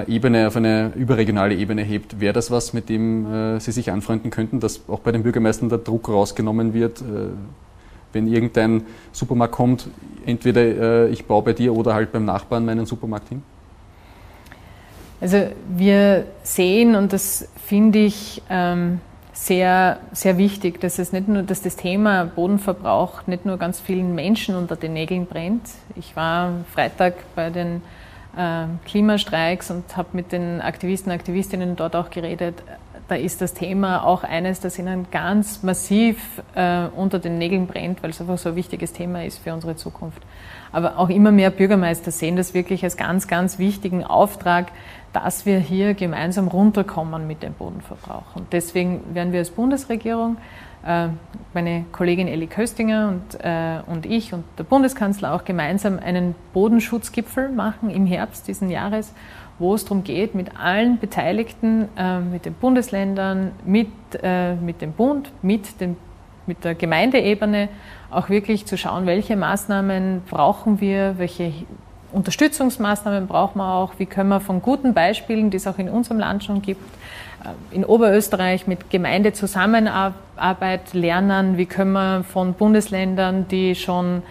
Ebene, 0.09 0.49
auf 0.49 0.57
eine 0.57 0.93
überregionale 0.97 1.55
Ebene 1.55 1.83
hebt. 1.83 2.19
Wäre 2.19 2.33
das 2.33 2.51
was, 2.51 2.73
mit 2.73 2.89
dem 2.89 3.61
Sie 3.61 3.71
sich 3.71 3.91
anfreunden 3.91 4.31
könnten, 4.31 4.59
dass 4.59 4.81
auch 4.89 5.01
bei 5.01 5.13
den 5.13 5.23
Bürgermeistern 5.23 5.69
der 5.69 5.77
Druck 5.77 6.09
rausgenommen 6.09 6.73
wird, 6.73 7.05
wenn 8.15 8.27
irgendein 8.27 8.85
Supermarkt 9.13 9.53
kommt, 9.53 9.91
entweder 10.25 11.11
ich 11.11 11.27
baue 11.27 11.43
bei 11.43 11.53
dir 11.53 11.77
oder 11.77 11.93
halt 11.93 12.13
beim 12.13 12.25
Nachbarn 12.25 12.65
meinen 12.65 12.87
Supermarkt 12.87 13.29
hin? 13.29 13.43
Also 15.21 15.49
wir 15.69 16.27
sehen, 16.43 16.95
und 16.97 17.13
das 17.13 17.49
finde 17.65 18.01
ich 18.01 18.43
ähm, 18.51 19.01
sehr, 19.33 19.99
sehr 20.13 20.39
wichtig, 20.39 20.81
dass 20.81 20.99
es 20.99 21.13
nicht 21.13 21.29
nur, 21.29 21.43
dass 21.43 21.63
das 21.63 21.77
Thema 21.77 22.25
Bodenverbrauch 22.25 23.27
nicht 23.27 23.45
nur 23.45 23.59
ganz 23.59 23.81
vielen 23.81 24.15
Menschen 24.15 24.55
unter 24.55 24.77
den 24.77 24.93
Nägeln 24.93 25.27
brennt. 25.27 25.63
Ich 25.97 26.15
war 26.15 26.53
Freitag 26.73 27.15
bei 27.35 27.51
den 27.51 27.83
äh, 28.37 28.67
Klimastreiks 28.87 29.71
und 29.71 29.97
habe 29.97 30.09
mit 30.13 30.33
den 30.33 30.61
Aktivisten, 30.61 31.11
Aktivistinnen 31.11 31.77
dort 31.77 31.97
auch 31.97 32.11
geredet. 32.11 32.63
Da 33.07 33.17
ist 33.17 33.43
das 33.43 33.53
Thema 33.53 34.05
auch 34.05 34.25
eines, 34.25 34.61
das 34.61 34.79
ihnen 34.79 35.07
ganz 35.11 35.63
massiv 35.63 36.43
äh, 36.55 36.87
unter 36.97 37.19
den 37.19 37.37
Nägeln 37.37 37.67
brennt, 37.67 38.03
weil 38.03 38.11
es 38.11 38.21
einfach 38.21 38.39
so 38.39 38.51
ein 38.51 38.57
wichtiges 38.57 38.93
Thema 38.93 39.25
ist 39.25 39.39
für 39.39 39.53
unsere 39.53 39.77
Zukunft. 39.77 40.23
Aber 40.73 40.99
auch 40.99 41.11
immer 41.11 41.31
mehr 41.31 41.51
Bürgermeister 41.51 42.11
sehen 42.11 42.37
das 42.37 42.55
wirklich 42.55 42.83
als 42.83 42.97
ganz, 42.97 43.29
ganz 43.29 43.59
wichtigen 43.59 44.05
Auftrag, 44.05 44.73
dass 45.13 45.47
wir 45.47 45.59
hier 45.59 45.95
gemeinsam 45.95 46.49
runterkommen 46.49 47.27
mit 47.27 47.43
dem 47.43 47.53
Bodenverbrauch. 47.53 48.35
Und 48.35 48.53
deswegen 48.53 49.15
werden 49.15 49.33
wir 49.33 49.41
als 49.41 49.51
Bundesregierung, 49.51 50.39
äh, 50.85 51.09
meine 51.53 51.85
Kollegin 51.93 52.27
Elli 52.27 52.47
Köstinger 52.47 53.09
und, 53.09 53.41
äh, 53.41 53.81
und 53.87 54.07
ich 54.07 54.33
und 54.35 54.45
der 54.59 54.65
Bundeskanzler 54.65 55.33
auch 55.33 55.45
gemeinsam 55.45 55.99
einen 55.99 56.35
Bodenschutzgipfel 56.53 57.51
machen 57.51 57.91
im 57.91 58.07
Herbst 58.07 58.49
diesen 58.49 58.69
Jahres, 58.69 59.13
wo 59.59 59.75
es 59.75 59.85
darum 59.85 60.05
geht, 60.05 60.35
mit 60.35 60.59
allen 60.59 60.99
Beteiligten, 60.99 61.89
äh, 61.97 62.21
mit 62.21 62.45
den 62.45 62.55
Bundesländern, 62.55 63.53
mit, 63.65 63.89
mit 64.61 64.81
dem 64.81 64.93
Bund, 64.93 65.31
mit, 65.43 65.81
den, 65.81 65.97
mit 66.47 66.65
der 66.65 66.75
Gemeindeebene 66.75 67.69
auch 68.11 68.29
wirklich 68.29 68.67
zu 68.67 68.79
schauen, 68.79 69.07
welche 69.07 69.37
Maßnahmen 69.37 70.23
brauchen 70.29 70.81
wir, 70.81 71.19
welche 71.19 71.53
Unterstützungsmaßnahmen 72.15 73.27
brauchen 73.27 73.59
wir 73.59 73.75
auch. 73.75 73.95
Wie 73.99 74.07
können 74.07 74.29
wir 74.29 74.39
von 74.41 74.63
guten 74.63 74.95
Beispielen, 74.95 75.51
die 75.51 75.57
es 75.57 75.67
auch 75.67 75.79
in 75.79 75.89
unserem 75.89 76.21
Land 76.21 76.45
schon 76.45 76.63
gibt, 76.63 76.83
äh, 77.45 77.49
in 77.75 77.85
Oberösterreich 77.85 78.67
mit 78.67 78.91
Gemeindezusammenarbeit 78.91 80.95
lernen? 80.95 81.59
Wie 81.59 81.67
können 81.67 81.93
wir 81.93 82.25
von 82.25 82.55
Bundesländern, 82.55 83.47
die 83.49 83.75
schon 83.75 84.19
äh, 84.19 84.23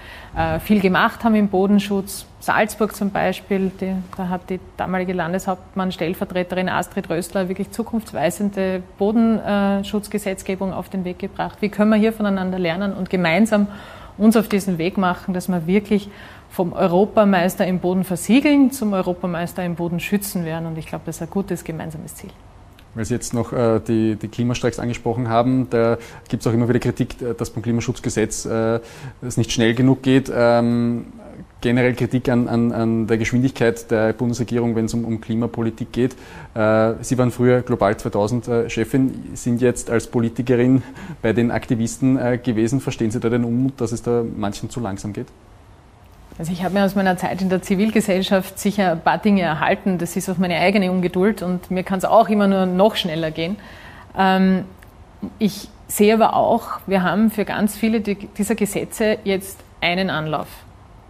viel 0.62 0.80
gemacht 0.80 1.24
haben 1.24 1.36
im 1.36 1.48
Bodenschutz, 1.48 2.26
Salzburg 2.40 2.96
zum 2.96 3.12
Beispiel, 3.12 3.72
die, 3.80 3.94
da 4.18 4.30
hat 4.30 4.50
die 4.50 4.60
damalige 4.78 5.14
Landeshauptmann, 5.14 5.92
Stellvertreterin 5.92 6.70
Astrid 6.70 7.10
Röstler 7.10 7.48
wirklich 7.50 7.72
zukunftsweisende 7.72 8.82
Bodenschutzgesetzgebung 8.98 10.74
auf 10.74 10.90
den 10.90 11.06
Weg 11.06 11.20
gebracht. 11.20 11.60
Wie 11.62 11.70
können 11.70 11.92
wir 11.92 11.98
hier 11.98 12.14
voneinander 12.14 12.58
lernen 12.58 12.94
und 12.94 13.10
gemeinsam 13.10 13.68
uns 14.18 14.36
auf 14.36 14.48
diesen 14.48 14.78
Weg 14.78 14.98
machen, 14.98 15.34
dass 15.34 15.48
wir 15.48 15.68
wirklich 15.68 16.10
vom 16.50 16.74
Europameister 16.74 17.66
im 17.66 17.80
Boden 17.80 18.04
versiegeln 18.04 18.72
zum 18.72 18.94
Europameister 18.94 19.64
im 19.64 19.76
Boden 19.76 20.00
schützen 20.00 20.46
werden. 20.46 20.68
Und 20.68 20.78
ich 20.78 20.86
glaube, 20.86 21.04
das 21.06 21.16
ist 21.16 21.22
ein 21.24 21.30
gutes 21.30 21.64
gemeinsames 21.64 22.16
Ziel. 22.16 22.30
Weil 22.96 23.06
Sie 23.06 23.14
jetzt 23.14 23.34
noch 23.34 23.54
äh, 23.54 23.80
die, 23.80 24.16
die 24.16 24.28
Klimastreiks 24.28 24.80
angesprochen 24.80 25.30
haben, 25.30 25.68
da 25.70 25.98
gibt 26.30 26.42
es 26.42 26.48
auch 26.48 26.54
immer 26.54 26.70
wieder 26.70 26.80
Kritik, 26.80 27.22
äh, 27.22 27.34
dass 27.34 27.50
beim 27.50 27.64
Klimaschutzgesetz 27.64 28.46
äh, 28.46 28.80
es 29.22 29.38
nicht 29.38 29.52
schnell 29.52 29.74
genug 29.74 30.04
geht. 30.04 30.32
Ähm, 30.34 31.06
generell 31.62 31.96
Kritik 31.96 32.30
an, 32.30 32.48
an, 32.48 32.72
an 32.72 33.08
der 33.08 33.18
Geschwindigkeit 33.18 33.90
der 33.90 34.14
Bundesregierung, 34.14 34.76
wenn 34.76 34.86
es 34.86 34.94
um, 34.94 35.06
um 35.06 35.22
Klimapolitik 35.22 35.92
geht. 35.92 36.16
Äh, 36.54 36.94
Sie 37.02 37.18
waren 37.18 37.32
früher 37.32 37.62
Global 37.62 37.98
2000 37.98 38.48
äh, 38.48 38.70
Chefin, 38.70 39.32
sind 39.34 39.62
jetzt 39.62 39.90
als 39.90 40.08
Politikerin 40.08 40.84
bei 41.22 41.34
den 41.34 41.50
Aktivisten 41.52 42.18
äh, 42.18 42.38
gewesen. 42.38 42.82
Verstehen 42.82 43.10
Sie 43.12 43.20
da 43.20 43.30
den 43.30 43.44
Unmut, 43.44 43.80
dass 43.82 43.92
es 43.92 44.04
da 44.04 44.24
manchen 44.36 44.70
zu 44.70 44.80
langsam 44.80 45.14
geht? 45.14 45.28
Also 46.40 46.52
ich 46.52 46.64
habe 46.64 46.74
mir 46.74 46.84
aus 46.84 46.96
meiner 46.96 47.16
Zeit 47.18 47.42
in 47.42 47.50
der 47.50 47.62
Zivilgesellschaft 47.62 48.58
sicher 48.58 48.94
ein 48.94 49.02
paar 49.02 49.20
Dinge 49.20 49.42
erhalten. 49.42 49.98
Das 49.98 50.16
ist 50.16 50.30
auf 50.30 50.38
meine 50.38 50.58
eigene 50.58 50.92
Ungeduld 50.92 51.44
und 51.44 51.70
mir 51.70 51.84
kann 51.84 52.00
es 52.00 52.06
auch 52.06 52.28
immer 52.30 52.48
nur 52.48 52.66
noch 52.66 52.96
schneller 52.96 53.32
gehen. 53.32 53.58
Ähm, 54.18 54.66
ich 55.38 55.70
sehe 55.88 56.14
aber 56.14 56.36
auch, 56.36 56.80
wir 56.88 57.04
haben 57.04 57.30
für 57.30 57.46
ganz 57.46 57.78
viele 57.78 58.02
dieser 58.02 58.56
Gesetze 58.56 59.20
jetzt 59.24 59.60
einen 59.80 60.10
Anlauf. 60.10 60.48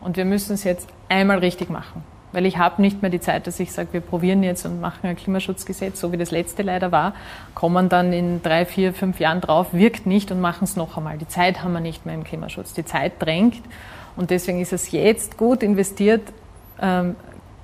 Und 0.02 0.18
wir 0.18 0.26
müssen 0.26 0.54
es 0.54 0.66
jetzt 0.66 0.90
einmal 1.08 1.40
richtig 1.40 1.70
machen. 1.70 2.04
Weil 2.34 2.46
ich 2.46 2.58
habe 2.58 2.82
nicht 2.82 3.02
mehr 3.02 3.12
die 3.12 3.22
Zeit, 3.22 3.48
dass 3.48 3.60
ich 3.60 3.72
sage, 3.72 3.90
wir 3.94 4.02
probieren 4.02 4.44
jetzt 4.44 4.66
und 4.66 4.82
machen 4.82 5.08
ein 5.08 5.16
Klimaschutzgesetz, 5.16 6.00
so 6.00 6.12
wie 6.12 6.18
das 6.18 6.32
letzte 6.32 6.64
leider 6.64 6.92
war, 6.92 7.14
kommen 7.56 7.88
dann 7.88 8.12
in 8.12 8.42
drei, 8.42 8.66
vier, 8.66 8.94
fünf 8.94 9.20
Jahren 9.20 9.40
drauf, 9.40 9.68
wirkt 9.72 10.06
nicht 10.06 10.32
und 10.32 10.42
machen 10.42 10.66
es 10.66 10.76
noch 10.76 10.98
einmal. 10.98 11.18
Die 11.18 11.28
Zeit 11.28 11.64
haben 11.64 11.74
wir 11.74 11.80
nicht 11.80 12.06
mehr 12.06 12.16
im 12.16 12.24
Klimaschutz. 12.24 12.74
Die 12.74 12.84
Zeit 12.84 13.14
drängt 13.20 13.62
und 14.16 14.32
deswegen 14.32 14.60
ist 14.60 14.74
es 14.74 14.92
jetzt 14.92 15.38
gut 15.38 15.64
investiert, 15.64 16.22
ähm, 16.82 17.16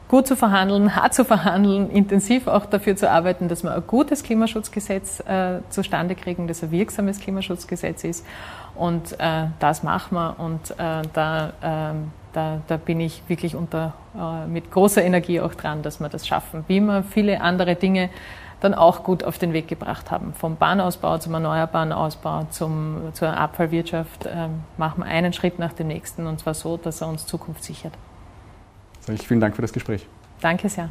gut 0.07 0.27
zu 0.27 0.35
verhandeln, 0.35 0.95
hart 0.95 1.13
zu 1.13 1.23
verhandeln, 1.23 1.89
intensiv 1.89 2.47
auch 2.47 2.65
dafür 2.65 2.95
zu 2.95 3.09
arbeiten, 3.09 3.47
dass 3.47 3.63
wir 3.63 3.73
ein 3.73 3.83
gutes 3.87 4.23
Klimaschutzgesetz 4.23 5.21
äh, 5.21 5.59
zustande 5.69 6.15
kriegen, 6.15 6.47
das 6.47 6.63
ein 6.63 6.71
wirksames 6.71 7.19
Klimaschutzgesetz 7.19 8.03
ist. 8.03 8.25
Und 8.75 9.19
äh, 9.19 9.47
das 9.59 9.83
machen 9.83 10.15
wir 10.15 10.35
und 10.39 10.71
äh, 10.71 11.01
da, 11.13 11.53
ähm, 11.61 12.11
da, 12.33 12.61
da 12.67 12.77
bin 12.77 12.99
ich 12.99 13.23
wirklich 13.27 13.55
unter, 13.55 13.93
äh, 14.17 14.47
mit 14.47 14.71
großer 14.71 15.03
Energie 15.03 15.41
auch 15.41 15.55
dran, 15.55 15.81
dass 15.81 15.99
wir 15.99 16.09
das 16.09 16.27
schaffen. 16.27 16.63
Wie 16.67 16.79
wir 16.79 17.03
viele 17.03 17.41
andere 17.41 17.75
Dinge 17.75 18.09
dann 18.59 18.73
auch 18.73 19.03
gut 19.03 19.23
auf 19.23 19.37
den 19.37 19.53
Weg 19.53 19.67
gebracht 19.67 20.11
haben. 20.11 20.33
Vom 20.33 20.57
Bahnausbau 20.57 21.17
zum 21.17 21.33
erneuerbaren 21.33 21.91
Ausbau 21.91 22.45
zum, 22.49 23.09
zur 23.13 23.35
Abfallwirtschaft 23.35 24.25
äh, 24.25 24.47
machen 24.77 25.03
wir 25.03 25.05
einen 25.05 25.33
Schritt 25.33 25.59
nach 25.59 25.73
dem 25.73 25.87
nächsten 25.87 26.27
und 26.27 26.39
zwar 26.39 26.53
so, 26.53 26.77
dass 26.77 27.01
er 27.01 27.07
uns 27.07 27.25
Zukunft 27.25 27.63
sichert. 27.63 27.93
Sag 29.01 29.15
ich 29.15 29.27
vielen 29.27 29.39
Dank 29.39 29.55
für 29.55 29.61
das 29.61 29.71
Gespräch. 29.71 30.05
Danke 30.41 30.69
sehr. 30.69 30.89